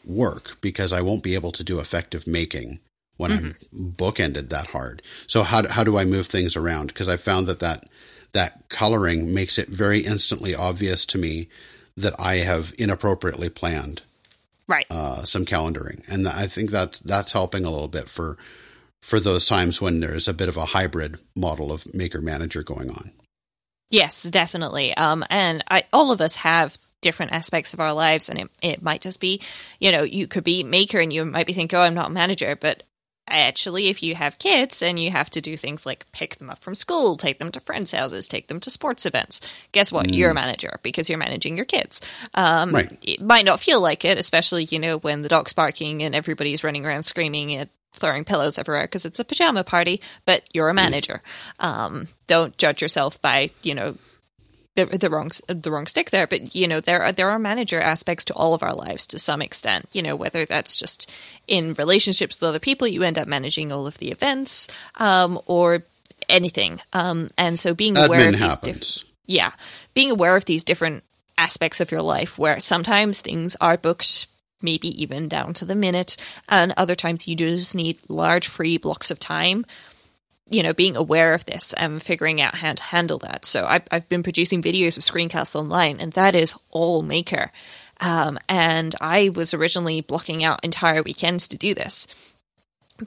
work 0.03 0.59
because 0.59 0.91
I 0.91 1.01
won't 1.01 1.23
be 1.23 1.35
able 1.35 1.51
to 1.51 1.63
do 1.63 1.79
effective 1.79 2.25
making 2.25 2.79
when 3.17 3.31
mm-hmm. 3.31 3.45
I'm 3.45 3.91
bookended 3.91 4.49
that 4.49 4.67
hard. 4.67 5.03
So 5.27 5.43
how 5.43 5.61
do, 5.61 5.69
how 5.69 5.83
do 5.83 5.97
I 5.97 6.03
move 6.03 6.25
things 6.25 6.57
around? 6.57 6.87
Because 6.87 7.07
I 7.07 7.15
found 7.15 7.47
that, 7.47 7.59
that 7.59 7.85
that 8.31 8.67
coloring 8.69 9.33
makes 9.33 9.57
it 9.57 9.69
very 9.69 9.99
instantly 9.99 10.53
obvious 10.53 11.05
to 11.07 11.17
me 11.17 11.47
that 11.95 12.15
I 12.19 12.37
have 12.37 12.73
inappropriately 12.77 13.49
planned 13.49 14.01
right 14.69 14.85
uh, 14.89 15.23
some 15.23 15.45
calendaring 15.45 16.01
and 16.07 16.27
i 16.27 16.45
think 16.47 16.69
that's 16.69 17.01
that's 17.01 17.33
helping 17.33 17.65
a 17.65 17.69
little 17.69 17.89
bit 17.89 18.07
for 18.07 18.37
for 19.01 19.19
those 19.19 19.45
times 19.45 19.81
when 19.81 19.99
there's 19.99 20.27
a 20.27 20.33
bit 20.33 20.49
of 20.49 20.57
a 20.57 20.65
hybrid 20.65 21.17
model 21.35 21.71
of 21.71 21.93
maker 21.93 22.21
manager 22.21 22.63
going 22.63 22.89
on 22.89 23.11
yes 23.89 24.23
definitely 24.29 24.95
um, 24.97 25.23
and 25.29 25.63
I, 25.69 25.83
all 25.93 26.11
of 26.11 26.21
us 26.21 26.35
have 26.35 26.77
different 27.01 27.31
aspects 27.31 27.73
of 27.73 27.79
our 27.79 27.93
lives 27.93 28.29
and 28.29 28.39
it, 28.39 28.49
it 28.61 28.81
might 28.81 29.01
just 29.01 29.19
be 29.19 29.41
you 29.79 29.91
know 29.91 30.03
you 30.03 30.27
could 30.27 30.43
be 30.43 30.63
maker 30.63 30.99
and 30.99 31.13
you 31.13 31.23
might 31.23 31.47
be 31.47 31.53
thinking 31.53 31.77
oh 31.77 31.81
i'm 31.81 31.93
not 31.93 32.07
a 32.07 32.13
manager 32.13 32.55
but 32.55 32.83
actually, 33.29 33.87
if 33.87 34.01
you 34.03 34.15
have 34.15 34.39
kids 34.39 34.81
and 34.81 34.99
you 34.99 35.11
have 35.11 35.29
to 35.31 35.41
do 35.41 35.55
things 35.55 35.85
like 35.85 36.11
pick 36.11 36.37
them 36.37 36.49
up 36.49 36.59
from 36.59 36.75
school, 36.75 37.17
take 37.17 37.39
them 37.39 37.51
to 37.51 37.59
friends' 37.59 37.91
houses, 37.91 38.27
take 38.27 38.47
them 38.47 38.59
to 38.61 38.69
sports 38.69 39.05
events, 39.05 39.41
guess 39.71 39.91
what? 39.91 40.07
Mm. 40.07 40.15
You're 40.15 40.31
a 40.31 40.35
manager 40.35 40.79
because 40.83 41.09
you're 41.09 41.17
managing 41.17 41.55
your 41.55 41.65
kids. 41.65 42.01
Um, 42.33 42.71
right. 42.71 42.97
It 43.01 43.21
might 43.21 43.45
not 43.45 43.59
feel 43.59 43.81
like 43.81 44.05
it, 44.05 44.17
especially, 44.17 44.65
you 44.65 44.79
know, 44.79 44.97
when 44.97 45.21
the 45.21 45.29
dog's 45.29 45.53
barking 45.53 46.03
and 46.03 46.15
everybody's 46.15 46.63
running 46.63 46.85
around 46.85 47.03
screaming 47.03 47.53
and 47.55 47.69
throwing 47.93 48.23
pillows 48.23 48.57
everywhere 48.57 48.83
because 48.83 49.05
it's 49.05 49.19
a 49.19 49.25
pajama 49.25 49.63
party, 49.63 50.01
but 50.25 50.43
you're 50.53 50.69
a 50.69 50.73
manager. 50.73 51.21
Um, 51.59 52.07
don't 52.27 52.57
judge 52.57 52.81
yourself 52.81 53.21
by, 53.21 53.51
you 53.63 53.75
know, 53.75 53.95
the, 54.75 54.97
the 54.97 55.09
wrong 55.09 55.31
the 55.47 55.71
wrong 55.71 55.87
stick 55.87 56.11
there, 56.11 56.27
but 56.27 56.55
you 56.55 56.67
know 56.67 56.79
there 56.79 57.01
are 57.01 57.11
there 57.11 57.29
are 57.29 57.39
manager 57.39 57.81
aspects 57.81 58.23
to 58.25 58.33
all 58.33 58.53
of 58.53 58.63
our 58.63 58.73
lives 58.73 59.07
to 59.07 59.19
some 59.19 59.41
extent. 59.41 59.89
You 59.91 60.01
know 60.01 60.15
whether 60.15 60.45
that's 60.45 60.75
just 60.75 61.11
in 61.47 61.73
relationships 61.73 62.39
with 62.39 62.47
other 62.47 62.59
people, 62.59 62.87
you 62.87 63.03
end 63.03 63.17
up 63.17 63.27
managing 63.27 63.71
all 63.71 63.87
of 63.87 63.97
the 63.97 64.11
events, 64.11 64.67
um, 64.95 65.39
or 65.47 65.83
anything. 66.29 66.79
Um, 66.93 67.29
and 67.37 67.59
so 67.59 67.73
being 67.73 67.95
Admin 67.95 68.05
aware 68.05 68.29
of 68.29 68.35
happens. 68.35 68.63
these 68.63 68.73
different, 68.73 69.03
yeah, 69.25 69.51
being 69.93 70.11
aware 70.11 70.37
of 70.37 70.45
these 70.45 70.63
different 70.63 71.03
aspects 71.37 71.81
of 71.81 71.91
your 71.91 72.01
life, 72.01 72.37
where 72.37 72.59
sometimes 72.59 73.21
things 73.21 73.57
are 73.59 73.77
booked 73.77 74.27
maybe 74.61 74.89
even 75.01 75.27
down 75.27 75.53
to 75.55 75.65
the 75.65 75.75
minute, 75.75 76.17
and 76.47 76.73
other 76.77 76.95
times 76.95 77.27
you 77.27 77.35
just 77.35 77.75
need 77.75 77.97
large 78.07 78.47
free 78.47 78.77
blocks 78.77 79.11
of 79.11 79.19
time 79.19 79.65
you 80.49 80.63
know, 80.63 80.73
being 80.73 80.95
aware 80.95 81.33
of 81.33 81.45
this 81.45 81.73
and 81.73 82.01
figuring 82.01 82.41
out 82.41 82.55
how 82.55 82.73
to 82.73 82.83
handle 82.83 83.19
that. 83.19 83.45
So 83.45 83.65
I've, 83.67 83.83
I've 83.91 84.09
been 84.09 84.23
producing 84.23 84.61
videos 84.61 84.97
of 84.97 85.03
screencasts 85.03 85.55
online, 85.55 85.99
and 85.99 86.13
that 86.13 86.35
is 86.35 86.55
all 86.71 87.01
Maker. 87.01 87.51
Um, 88.01 88.39
and 88.47 88.95
I 88.99 89.29
was 89.29 89.53
originally 89.53 90.01
blocking 90.01 90.43
out 90.43 90.63
entire 90.63 91.03
weekends 91.03 91.47
to 91.49 91.57
do 91.57 91.73
this. 91.73 92.07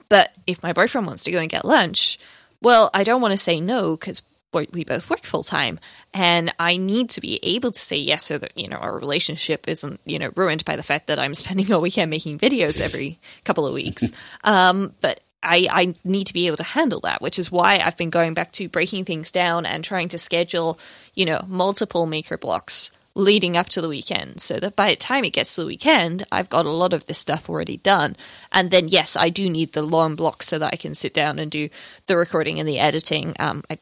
But 0.09 0.31
if 0.47 0.63
my 0.63 0.73
boyfriend 0.73 1.07
wants 1.07 1.23
to 1.25 1.31
go 1.31 1.39
and 1.39 1.49
get 1.49 1.65
lunch, 1.65 2.17
well, 2.61 2.89
I 2.93 3.03
don't 3.03 3.21
want 3.21 3.33
to 3.33 3.37
say 3.37 3.59
no 3.59 3.97
because 3.97 4.21
we 4.53 4.83
both 4.83 5.09
work 5.09 5.23
full 5.23 5.43
time 5.43 5.79
and 6.13 6.53
I 6.59 6.77
need 6.77 7.09
to 7.11 7.21
be 7.21 7.39
able 7.43 7.71
to 7.71 7.79
say 7.79 7.97
yes 7.97 8.25
so 8.25 8.37
that, 8.37 8.57
you 8.57 8.67
know, 8.67 8.77
our 8.77 8.97
relationship 8.97 9.67
isn't, 9.67 9.99
you 10.05 10.19
know, 10.19 10.31
ruined 10.35 10.65
by 10.65 10.75
the 10.75 10.83
fact 10.83 11.07
that 11.07 11.19
I'm 11.19 11.33
spending 11.43 11.71
a 11.71 11.79
weekend 11.79 12.09
making 12.09 12.39
videos 12.39 12.81
every 12.81 13.19
couple 13.43 13.65
of 13.65 13.73
weeks. 13.73 14.11
Um, 14.45 14.93
but 14.99 15.21
I, 15.41 15.67
I 15.71 15.93
need 16.03 16.27
to 16.27 16.33
be 16.33 16.47
able 16.47 16.57
to 16.57 16.63
handle 16.63 16.99
that, 17.01 17.21
which 17.21 17.37
is 17.37 17.51
why 17.51 17.79
I've 17.79 17.97
been 17.97 18.09
going 18.09 18.33
back 18.33 18.51
to 18.53 18.67
breaking 18.67 19.05
things 19.05 19.31
down 19.31 19.65
and 19.65 19.83
trying 19.83 20.07
to 20.09 20.17
schedule, 20.17 20.79
you 21.13 21.25
know, 21.25 21.43
multiple 21.47 22.05
maker 22.05 22.37
blocks 22.37 22.91
leading 23.15 23.55
up 23.55 23.69
to 23.69 23.81
the 23.81 23.89
weekend 23.89 24.41
so 24.41 24.59
that 24.59 24.75
by 24.75 24.89
the 24.89 24.95
time 24.95 25.23
it 25.23 25.33
gets 25.33 25.55
to 25.55 25.61
the 25.61 25.67
weekend, 25.67 26.25
I've 26.31 26.49
got 26.49 26.65
a 26.65 26.71
lot 26.71 26.93
of 26.93 27.05
this 27.05 27.19
stuff 27.19 27.49
already 27.49 27.77
done. 27.77 28.15
And 28.51 28.71
then, 28.71 28.87
yes, 28.87 29.15
I 29.15 29.29
do 29.29 29.49
need 29.49 29.73
the 29.73 29.83
long 29.83 30.15
blocks 30.15 30.47
so 30.47 30.57
that 30.59 30.73
I 30.73 30.77
can 30.77 30.95
sit 30.95 31.13
down 31.13 31.37
and 31.39 31.51
do 31.51 31.69
the 32.07 32.17
recording 32.17 32.59
and 32.59 32.67
the 32.67 32.79
editing. 32.79 33.35
Um, 33.39 33.63
it 33.69 33.79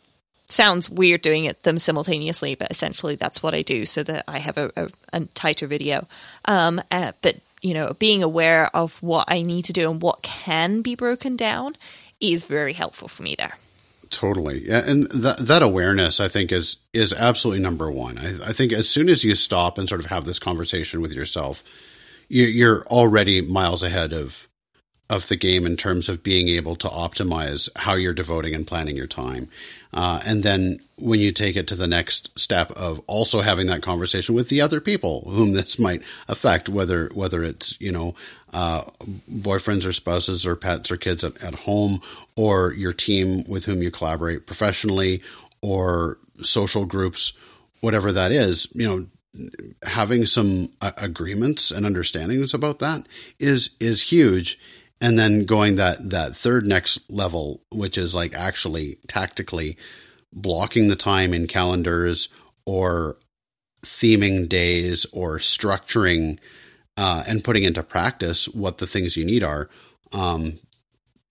sounds 0.52 0.90
weird 0.90 1.22
doing 1.22 1.46
it 1.46 1.64
them 1.64 1.78
simultaneously, 1.78 2.56
but 2.56 2.72
essentially 2.72 3.16
that's 3.16 3.42
what 3.42 3.54
I 3.54 3.62
do 3.62 3.86
so 3.86 4.04
that 4.04 4.24
I 4.28 4.40
have 4.40 4.58
a, 4.58 4.72
a, 4.76 4.90
a 5.14 5.26
tighter 5.26 5.68
video. 5.68 6.08
Um, 6.46 6.82
uh, 6.92 7.14
but 7.22 7.38
you 7.62 7.74
know, 7.74 7.94
being 8.00 8.24
aware 8.24 8.76
of 8.76 9.02
what 9.04 9.26
I 9.28 9.44
need 9.44 9.66
to 9.66 9.74
do 9.74 9.92
and 9.92 10.02
what 10.02 10.22
can 10.22 10.82
be 10.82 10.96
broken 10.96 11.36
down 11.36 11.76
is 12.20 12.46
very 12.46 12.74
helpful 12.74 13.08
for 13.08 13.24
me 13.24 13.36
there. 13.38 13.58
Totally, 14.10 14.68
yeah, 14.68 14.82
and 14.86 15.10
that 15.12 15.38
that 15.38 15.62
awareness, 15.62 16.20
I 16.20 16.28
think, 16.28 16.52
is 16.52 16.78
is 16.92 17.14
absolutely 17.14 17.64
number 17.64 17.90
one. 17.90 18.18
I, 18.18 18.50
I 18.50 18.52
think 18.52 18.74
as 18.74 18.90
soon 18.90 19.08
as 19.08 19.24
you 19.24 19.36
stop 19.36 19.78
and 19.78 19.88
sort 19.88 20.02
of 20.02 20.08
have 20.08 20.26
this 20.26 20.38
conversation 20.38 21.02
with 21.02 21.14
yourself, 21.14 21.64
you, 22.28 22.44
you're 22.44 22.86
already 22.88 23.40
miles 23.40 23.84
ahead 23.84 24.12
of 24.12 24.50
of 25.10 25.28
the 25.28 25.36
game 25.36 25.66
in 25.66 25.78
terms 25.78 26.10
of 26.10 26.24
being 26.24 26.48
able 26.48 26.76
to 26.76 26.88
optimize 26.88 27.70
how 27.78 27.94
you're 27.94 28.14
devoting 28.14 28.56
and 28.56 28.66
planning 28.66 28.98
your 28.98 29.08
time. 29.08 29.50
Uh, 29.94 30.22
and 30.26 30.44
then 30.44 30.80
when 30.98 31.20
you 31.20 31.32
take 31.32 31.56
it 31.56 31.68
to 31.68 31.76
the 31.76 31.88
next 31.88 32.38
step 32.40 32.72
of 32.72 33.02
also 33.08 33.42
having 33.42 33.68
that 33.68 33.82
conversation 33.82 34.36
with 34.36 34.50
the 34.50 34.62
other 34.62 34.80
people 34.80 35.22
whom 35.28 35.52
this 35.52 35.78
might 35.80 36.02
affect, 36.28 36.70
whether 36.70 37.10
whether 37.14 37.44
it's 37.44 37.80
you 37.82 37.92
know 37.92 38.16
uh, 38.54 38.84
boyfriends 39.30 39.86
or 39.86 39.92
spouses 39.92 40.48
or 40.48 40.56
pets 40.56 40.92
or 40.92 40.98
kids 40.98 41.24
at, 41.24 41.42
at 41.44 41.56
home, 41.56 42.02
or 42.36 42.74
your 42.76 42.94
team 42.94 43.44
with 43.48 43.66
whom 43.66 43.82
you 43.82 43.92
collaborate 43.92 44.46
professionally, 44.48 45.22
or 45.62 46.18
social 46.36 46.86
groups, 46.86 47.34
whatever 47.82 48.12
that 48.12 48.32
is, 48.32 48.68
you 48.74 48.88
know 48.88 49.06
having 49.84 50.26
some 50.26 50.70
uh, 50.82 50.92
agreements 50.98 51.72
and 51.72 51.86
understandings 51.86 52.54
about 52.54 52.80
that 52.80 53.08
is 53.40 53.72
is 53.80 54.12
huge 54.12 54.60
and 55.02 55.18
then 55.18 55.46
going 55.46 55.76
that 55.76 56.10
that 56.10 56.36
third 56.36 56.66
next 56.66 57.10
level 57.10 57.62
which 57.72 57.98
is 57.98 58.16
like 58.16 58.34
actually 58.36 58.98
tactically 59.08 59.78
blocking 60.32 60.88
the 60.88 60.96
time 60.96 61.34
in 61.34 61.48
calendars 61.48 62.30
or 62.66 63.18
theming 63.84 64.48
days 64.48 65.06
or 65.12 65.40
structuring 65.40 66.40
uh, 66.98 67.24
and 67.28 67.44
putting 67.44 67.64
into 67.64 67.84
practice 67.84 68.48
what 68.50 68.78
the 68.78 68.88
things 68.88 69.18
you 69.18 69.26
need 69.26 69.44
are 69.44 69.70
um, 70.14 70.60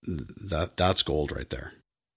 that 0.03 0.77
that's 0.77 1.03
gold 1.03 1.33
right 1.33 1.49
there. 1.51 1.73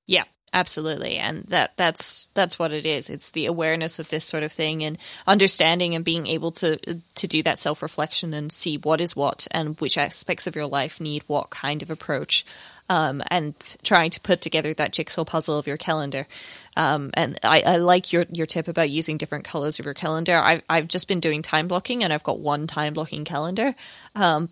Yeah 0.07 0.23
absolutely. 0.53 1.17
And 1.17 1.43
that 1.45 1.75
that's 1.75 2.27
that's 2.27 2.57
what 2.57 2.71
it 2.71 2.85
is. 2.85 3.09
It's 3.09 3.31
the 3.31 3.45
awareness 3.45 3.99
of 3.99 4.09
this 4.09 4.25
sort 4.25 4.43
of 4.43 4.51
thing 4.51 4.83
and 4.83 4.97
understanding 5.27 5.95
and 5.95 6.05
being 6.05 6.27
able 6.27 6.51
to 6.53 6.77
to 6.77 7.27
do 7.27 7.43
that 7.43 7.57
self-reflection 7.57 8.33
and 8.33 8.51
see 8.51 8.77
what 8.77 9.01
is 9.01 9.15
what 9.15 9.47
and 9.51 9.79
which 9.79 9.97
aspects 9.97 10.47
of 10.47 10.55
your 10.55 10.67
life 10.67 11.01
need 11.01 11.23
what 11.27 11.49
kind 11.49 11.81
of 11.81 11.89
approach 11.89 12.45
um, 12.89 13.23
and 13.27 13.53
trying 13.81 14.11
to 14.11 14.19
put 14.19 14.41
together 14.41 14.73
that 14.73 14.93
jigsaw 14.93 15.23
puzzle 15.23 15.57
of 15.57 15.67
your 15.67 15.77
calendar. 15.77 16.27
Um, 16.75 17.11
and 17.13 17.39
I, 17.43 17.61
I, 17.61 17.75
like 17.77 18.11
your 18.11 18.25
your 18.31 18.45
tip 18.45 18.67
about 18.67 18.89
using 18.89 19.17
different 19.17 19.45
colors 19.45 19.79
of 19.79 19.85
your 19.85 19.93
calendar. 19.93 20.37
I've, 20.37 20.63
I've 20.69 20.87
just 20.87 21.07
been 21.07 21.19
doing 21.19 21.41
time 21.41 21.67
blocking 21.67 22.03
and 22.03 22.11
i've 22.11 22.23
got 22.23 22.39
one 22.39 22.67
time 22.67 22.93
blocking 22.93 23.25
calendar. 23.25 23.75
Um, 24.15 24.49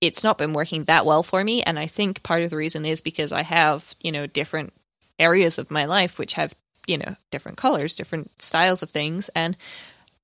it's 0.00 0.22
not 0.22 0.36
been 0.36 0.52
working 0.52 0.82
that 0.82 1.06
well 1.06 1.22
for 1.22 1.42
me. 1.42 1.62
And 1.62 1.78
i 1.78 1.86
think 1.86 2.22
part 2.22 2.42
of 2.42 2.50
the 2.50 2.56
reason 2.56 2.84
is 2.84 3.00
because 3.00 3.32
i 3.32 3.42
have 3.42 3.94
you 4.02 4.12
know 4.12 4.26
different 4.26 4.72
areas 5.18 5.58
of 5.58 5.70
my 5.70 5.84
life 5.84 6.18
which 6.18 6.34
have 6.34 6.54
you 6.86 6.98
know 6.98 7.16
different 7.30 7.56
colors 7.56 7.94
different 7.94 8.30
styles 8.42 8.82
of 8.82 8.90
things 8.90 9.28
and 9.34 9.56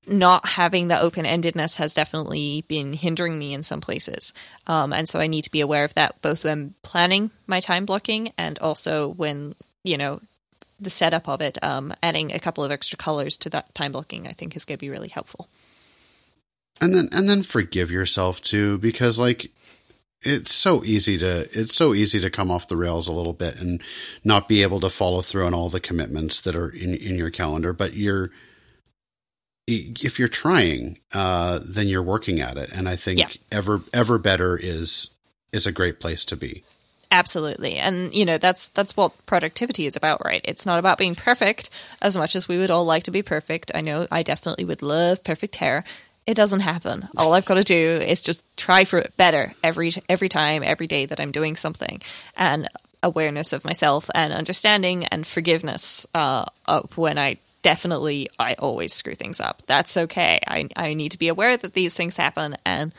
not 0.09 0.49
having 0.49 0.89
the 0.89 1.01
open 1.01 1.25
endedness 1.25 1.77
has 1.77 1.95
definitely 1.95 2.65
been 2.67 2.95
hindering 2.95 3.39
me 3.39 3.53
in 3.53 3.63
some 3.63 3.81
places. 3.81 4.33
Um, 4.67 4.93
and 4.93 5.09
so 5.09 5.21
I 5.21 5.27
need 5.27 5.43
to 5.43 5.51
be 5.51 5.61
aware 5.61 5.85
of 5.85 5.95
that 5.95 6.21
both 6.23 6.45
when 6.45 6.75
planning 6.83 7.31
my 7.47 7.61
time 7.61 7.85
blocking 7.85 8.33
and 8.39 8.59
also 8.59 9.09
when, 9.09 9.55
you 9.85 9.99
know, 9.99 10.21
the 10.81 10.91
setup 10.91 11.29
of 11.29 11.41
it, 11.41 11.63
um, 11.63 11.93
adding 12.03 12.33
a 12.33 12.39
couple 12.39 12.65
of 12.65 12.71
extra 12.71 12.97
colors 12.97 13.37
to 13.39 13.51
that 13.51 13.75
time 13.75 13.93
blocking, 13.93 14.27
I 14.27 14.33
think 14.33 14.55
is 14.57 14.65
going 14.65 14.79
to 14.79 14.81
be 14.81 14.91
really 14.91 15.09
helpful. 15.09 15.49
And 16.81 16.95
then, 16.95 17.09
and 17.11 17.29
then 17.29 17.43
forgive 17.43 17.91
yourself 17.91 18.41
too, 18.41 18.79
because 18.79 19.19
like 19.19 19.51
it's 20.23 20.53
so 20.53 20.83
easy 20.85 21.17
to 21.19 21.49
it's 21.53 21.77
so 21.77 21.95
easy 21.95 22.19
to 22.21 22.31
come 22.31 22.51
off 22.51 22.69
the 22.69 22.77
rails 22.77 23.07
a 23.07 23.13
little 23.13 23.33
bit 23.33 23.57
and 23.61 23.81
not 24.25 24.49
be 24.49 24.63
able 24.63 24.81
to 24.81 24.89
follow 24.89 25.21
through 25.21 25.47
on 25.47 25.55
all 25.55 25.69
the 25.69 25.81
commitments 25.81 26.41
that 26.41 26.57
are 26.57 26.71
in 26.71 26.95
in 26.95 27.17
your 27.17 27.31
calendar 27.31 27.73
but 27.73 27.95
you're 27.95 28.31
if 29.69 30.19
you're 30.19 30.29
trying 30.29 30.99
uh, 31.15 31.59
then 31.69 31.89
you're 31.89 32.03
working 32.03 32.41
at 32.41 32.57
it. 32.57 32.71
And 32.73 32.89
i 32.89 32.97
think 32.97 33.19
yeah. 33.19 33.29
ever 33.53 33.81
ever 33.93 34.19
better 34.19 34.59
is 34.61 35.11
is 35.53 35.67
a 35.67 35.73
great 35.73 36.01
place 36.01 36.25
to 36.27 36.37
be. 36.37 36.63
Absolutely. 37.11 37.77
And 37.77 38.15
you 38.15 38.25
know 38.25 38.39
that's 38.39 38.69
that's 38.69 38.97
what 38.97 39.13
productivity 39.27 39.87
is 39.87 39.97
about 39.97 40.25
right? 40.25 40.43
It's 40.45 40.67
not 40.67 40.79
about 40.79 40.99
being 40.99 41.15
perfect 41.15 41.71
as 42.03 42.17
much 42.17 42.35
as 42.35 42.49
we 42.49 42.59
would 42.59 42.71
all 42.71 42.85
like 42.85 43.05
to 43.05 43.11
be 43.11 43.23
perfect. 43.23 43.71
I 43.75 43.81
know 43.81 44.07
i 44.11 44.23
definitely 44.23 44.65
would 44.65 44.83
love 44.83 45.23
perfect 45.25 45.57
hair 45.57 45.85
it 46.29 46.35
doesn't 46.35 46.61
happen. 46.61 47.09
All 47.17 47.33
I've 47.33 47.47
got 47.47 47.55
to 47.55 47.65
do 47.65 47.75
is 47.75 48.21
just 48.21 48.43
try 48.59 48.85
for 48.85 48.99
it 48.99 49.17
better 49.17 49.51
every 49.65 49.93
every 50.11 50.29
time, 50.29 50.63
every 50.63 50.87
day 50.87 51.07
that 51.07 51.19
I'm 51.19 51.33
doing 51.33 51.57
something, 51.57 52.03
and 52.37 52.69
awareness 53.03 53.55
of 53.55 53.65
myself 53.65 54.11
and 54.15 54.35
understanding 54.35 55.07
and 55.07 55.27
forgiveness 55.27 56.07
uh, 56.15 56.45
of 56.67 56.99
when 56.99 57.17
I 57.17 57.39
definitely 57.63 58.29
I 58.39 58.55
always 58.59 58.93
screw 58.93 59.15
things 59.15 59.41
up. 59.41 59.63
That's 59.67 59.97
okay. 59.97 60.39
I 60.47 60.69
I 60.77 60.93
need 60.93 61.13
to 61.13 61.19
be 61.19 61.29
aware 61.29 61.57
that 61.57 61.73
these 61.73 61.95
things 61.95 62.19
happen 62.19 62.59
and 62.63 62.93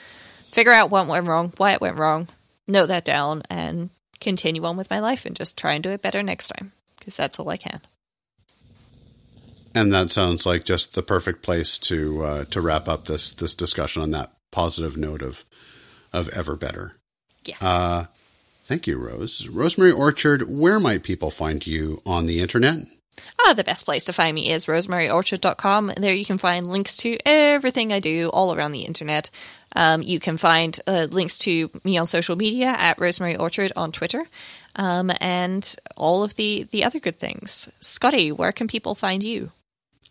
figure 0.51 0.73
out 0.73 0.89
what 0.89 1.05
went 1.05 1.27
wrong, 1.27 1.53
why 1.57 1.73
it 1.73 1.81
went 1.81 1.97
wrong, 1.97 2.29
note 2.67 2.87
that 2.87 3.05
down, 3.05 3.43
and 3.47 3.91
continue 4.19 4.65
on 4.65 4.75
with 4.75 4.89
my 4.89 4.99
life 4.99 5.27
and 5.27 5.35
just 5.35 5.55
try 5.55 5.73
and 5.73 5.83
do 5.83 5.91
it 5.91 6.01
better 6.01 6.23
next 6.23 6.47
time 6.47 6.71
because 6.97 7.15
that's 7.15 7.37
all 7.39 7.49
I 7.49 7.57
can. 7.57 7.79
And 9.75 9.93
that 9.93 10.11
sounds 10.11 10.45
like 10.45 10.63
just 10.63 10.95
the 10.95 11.03
perfect 11.03 11.41
place 11.41 11.77
to 11.79 12.23
uh, 12.23 12.45
to 12.45 12.61
wrap 12.61 12.87
up 12.87 13.05
this 13.05 13.33
this 13.33 13.55
discussion 13.55 14.01
on 14.01 14.11
that 14.11 14.31
positive 14.51 14.97
note 14.97 15.21
of 15.21 15.45
of 16.11 16.29
ever 16.29 16.55
better. 16.55 16.93
Yes. 17.45 17.61
Uh, 17.61 18.05
thank 18.65 18.87
you, 18.87 18.97
Rose. 18.97 19.47
Rosemary 19.47 19.91
Orchard. 19.91 20.49
Where 20.49 20.79
might 20.79 21.03
people 21.03 21.31
find 21.31 21.65
you 21.65 22.01
on 22.05 22.25
the 22.25 22.41
internet? 22.41 22.87
Ah, 23.45 23.53
the 23.53 23.63
best 23.63 23.85
place 23.85 24.05
to 24.05 24.13
find 24.13 24.35
me 24.35 24.51
is 24.51 24.65
rosemaryorchard.com. 24.65 25.93
There 25.97 26.13
you 26.13 26.25
can 26.25 26.37
find 26.37 26.69
links 26.69 26.97
to 26.97 27.17
everything 27.25 27.91
I 27.91 27.99
do 27.99 28.29
all 28.29 28.53
around 28.53 28.71
the 28.71 28.85
internet. 28.85 29.29
Um, 29.75 30.01
you 30.01 30.19
can 30.19 30.37
find 30.37 30.79
uh, 30.87 31.07
links 31.11 31.37
to 31.39 31.69
me 31.83 31.97
on 31.97 32.07
social 32.07 32.35
media 32.35 32.67
at 32.67 32.99
Rosemary 32.99 33.35
Orchard 33.35 33.71
on 33.75 33.91
Twitter, 33.91 34.25
um, 34.75 35.11
and 35.19 35.75
all 35.95 36.23
of 36.23 36.35
the 36.35 36.63
the 36.71 36.83
other 36.83 36.99
good 36.99 37.17
things. 37.17 37.69
Scotty, 37.79 38.31
where 38.31 38.51
can 38.51 38.67
people 38.67 38.95
find 38.95 39.21
you? 39.21 39.51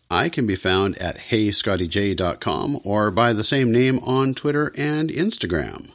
I 0.09 0.29
can 0.29 0.47
be 0.47 0.55
found 0.55 0.97
at 0.97 1.17
heyscottyj.com 1.29 2.79
or 2.83 3.11
by 3.11 3.33
the 3.33 3.43
same 3.43 3.71
name 3.71 3.99
on 3.99 4.33
Twitter 4.33 4.71
and 4.75 5.09
Instagram. 5.09 5.91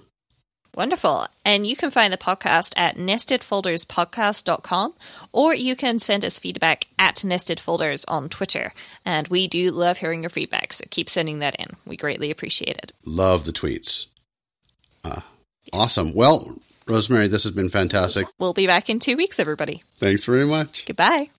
Wonderful. 0.76 1.26
And 1.44 1.66
you 1.66 1.76
can 1.76 1.90
find 1.90 2.12
the 2.12 2.18
podcast 2.18 2.74
at 2.76 2.96
nestedfolderspodcast.com 2.96 4.94
or 5.32 5.54
you 5.54 5.76
can 5.76 5.98
send 5.98 6.24
us 6.24 6.38
feedback 6.38 6.86
at 6.98 7.16
nestedfolders 7.16 8.04
on 8.08 8.28
Twitter. 8.28 8.72
And 9.04 9.28
we 9.28 9.46
do 9.46 9.70
love 9.70 9.98
hearing 9.98 10.22
your 10.22 10.30
feedback, 10.30 10.72
so 10.72 10.84
keep 10.90 11.08
sending 11.08 11.38
that 11.40 11.54
in. 11.56 11.68
We 11.86 11.96
greatly 11.96 12.30
appreciate 12.30 12.76
it. 12.76 12.92
Love 13.04 13.44
the 13.44 13.52
tweets. 13.52 14.08
Uh, 15.04 15.20
awesome. 15.72 16.14
Well, 16.14 16.56
Rosemary, 16.88 17.28
this 17.28 17.44
has 17.44 17.52
been 17.52 17.68
fantastic. 17.68 18.26
We'll 18.38 18.52
be 18.52 18.66
back 18.66 18.90
in 18.90 18.98
two 18.98 19.16
weeks, 19.16 19.38
everybody. 19.38 19.82
Thanks 19.98 20.24
very 20.24 20.46
much. 20.46 20.86
Goodbye. 20.86 21.30